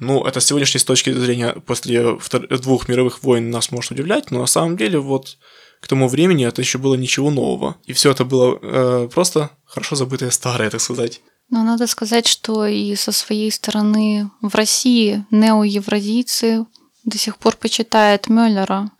ну, 0.00 0.24
это 0.24 0.40
сегодняшней 0.40 0.80
точки 0.80 1.12
зрения 1.12 1.52
после 1.52 2.18
двух 2.62 2.88
мировых 2.88 3.22
войн 3.22 3.50
нас 3.50 3.70
может 3.70 3.92
удивлять, 3.92 4.30
но 4.30 4.40
на 4.40 4.46
самом 4.46 4.76
деле 4.76 4.98
вот 4.98 5.38
к 5.80 5.88
тому 5.88 6.08
времени 6.08 6.46
это 6.46 6.60
еще 6.62 6.78
было 6.78 6.94
ничего 6.94 7.30
нового. 7.30 7.76
И 7.84 7.92
все 7.92 8.10
это 8.10 8.24
было 8.24 8.58
э, 8.60 9.08
просто 9.12 9.50
хорошо 9.64 9.96
забытое 9.96 10.30
старое, 10.30 10.70
так 10.70 10.80
сказать. 10.80 11.20
Но 11.50 11.62
надо 11.64 11.86
сказать, 11.86 12.26
что 12.26 12.66
и 12.66 12.94
со 12.94 13.12
своей 13.12 13.50
стороны 13.50 14.30
в 14.40 14.54
России 14.54 15.24
неоевразийцы 15.30 16.66
до 17.04 17.18
сих 17.18 17.38
пор 17.38 17.56
почитают 17.56 18.28
Мюллера. 18.28 18.90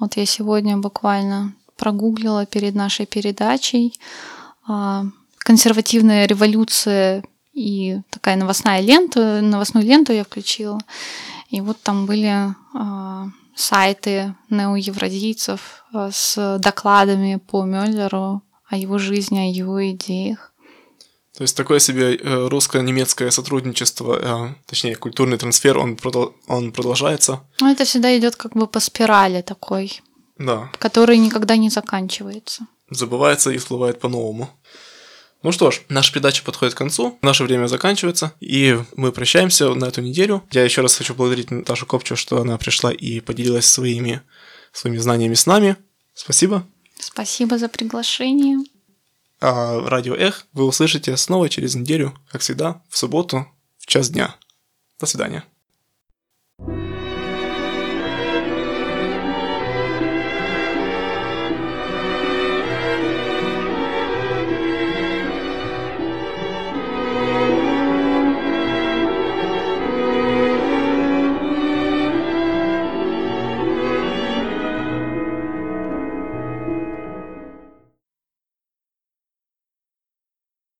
Вот 0.00 0.16
я 0.16 0.26
сегодня 0.26 0.76
буквально 0.76 1.54
прогуглила 1.76 2.46
перед 2.46 2.74
нашей 2.74 3.06
передачей 3.06 3.98
а, 4.66 5.04
консервативная 5.38 6.26
революция 6.26 7.24
и 7.58 8.00
такая 8.10 8.36
новостная 8.36 8.80
лента, 8.80 9.40
новостную 9.40 9.86
ленту 9.86 10.12
я 10.12 10.24
включила. 10.24 10.78
И 11.50 11.60
вот 11.60 11.80
там 11.82 12.06
были 12.06 12.54
э, 12.74 13.30
сайты 13.56 14.34
неоевразийцев 14.50 15.84
э, 15.92 16.10
с 16.12 16.58
докладами 16.58 17.36
по 17.36 17.64
Мюллеру 17.64 18.42
о 18.68 18.76
его 18.76 18.98
жизни, 18.98 19.38
о 19.38 19.50
его 19.50 19.90
идеях. 19.90 20.52
То 21.36 21.42
есть 21.42 21.56
такое 21.56 21.78
себе 21.78 22.16
э, 22.16 22.48
русско-немецкое 22.48 23.30
сотрудничество, 23.30 24.18
э, 24.20 24.54
точнее 24.66 24.96
культурный 24.96 25.38
трансфер, 25.38 25.78
он, 25.78 25.94
продол- 25.94 26.34
он 26.48 26.72
продолжается. 26.72 27.40
Ну, 27.60 27.70
это 27.70 27.84
всегда 27.84 28.16
идет 28.18 28.36
как 28.36 28.52
бы 28.52 28.66
по 28.66 28.80
спирали 28.80 29.42
такой. 29.42 30.02
Да. 30.38 30.70
Который 30.78 31.18
никогда 31.18 31.56
не 31.56 31.70
заканчивается. 31.70 32.66
Забывается 32.90 33.50
и 33.50 33.58
всплывает 33.58 34.00
по-новому. 34.00 34.50
Ну 35.42 35.52
что 35.52 35.70
ж, 35.70 35.82
наша 35.88 36.12
передача 36.12 36.42
подходит 36.42 36.74
к 36.74 36.78
концу, 36.78 37.16
наше 37.22 37.44
время 37.44 37.68
заканчивается, 37.68 38.32
и 38.40 38.78
мы 38.96 39.12
прощаемся 39.12 39.72
на 39.74 39.84
эту 39.84 40.00
неделю. 40.00 40.42
Я 40.50 40.64
еще 40.64 40.80
раз 40.80 40.96
хочу 40.96 41.14
благодарить 41.14 41.52
Наташу 41.52 41.86
Копчу, 41.86 42.16
что 42.16 42.40
она 42.40 42.58
пришла 42.58 42.92
и 42.92 43.20
поделилась 43.20 43.66
своими, 43.66 44.22
своими 44.72 44.98
знаниями 44.98 45.34
с 45.34 45.46
нами. 45.46 45.76
Спасибо. 46.12 46.66
Спасибо 46.98 47.56
за 47.58 47.68
приглашение. 47.68 48.58
А 49.40 49.78
радио 49.88 50.14
Эх 50.14 50.46
вы 50.52 50.64
услышите 50.64 51.16
снова 51.16 51.48
через 51.48 51.76
неделю, 51.76 52.18
как 52.32 52.40
всегда, 52.40 52.82
в 52.88 52.98
субботу 52.98 53.46
в 53.78 53.86
час 53.86 54.10
дня. 54.10 54.34
До 54.98 55.06
свидания. 55.06 55.44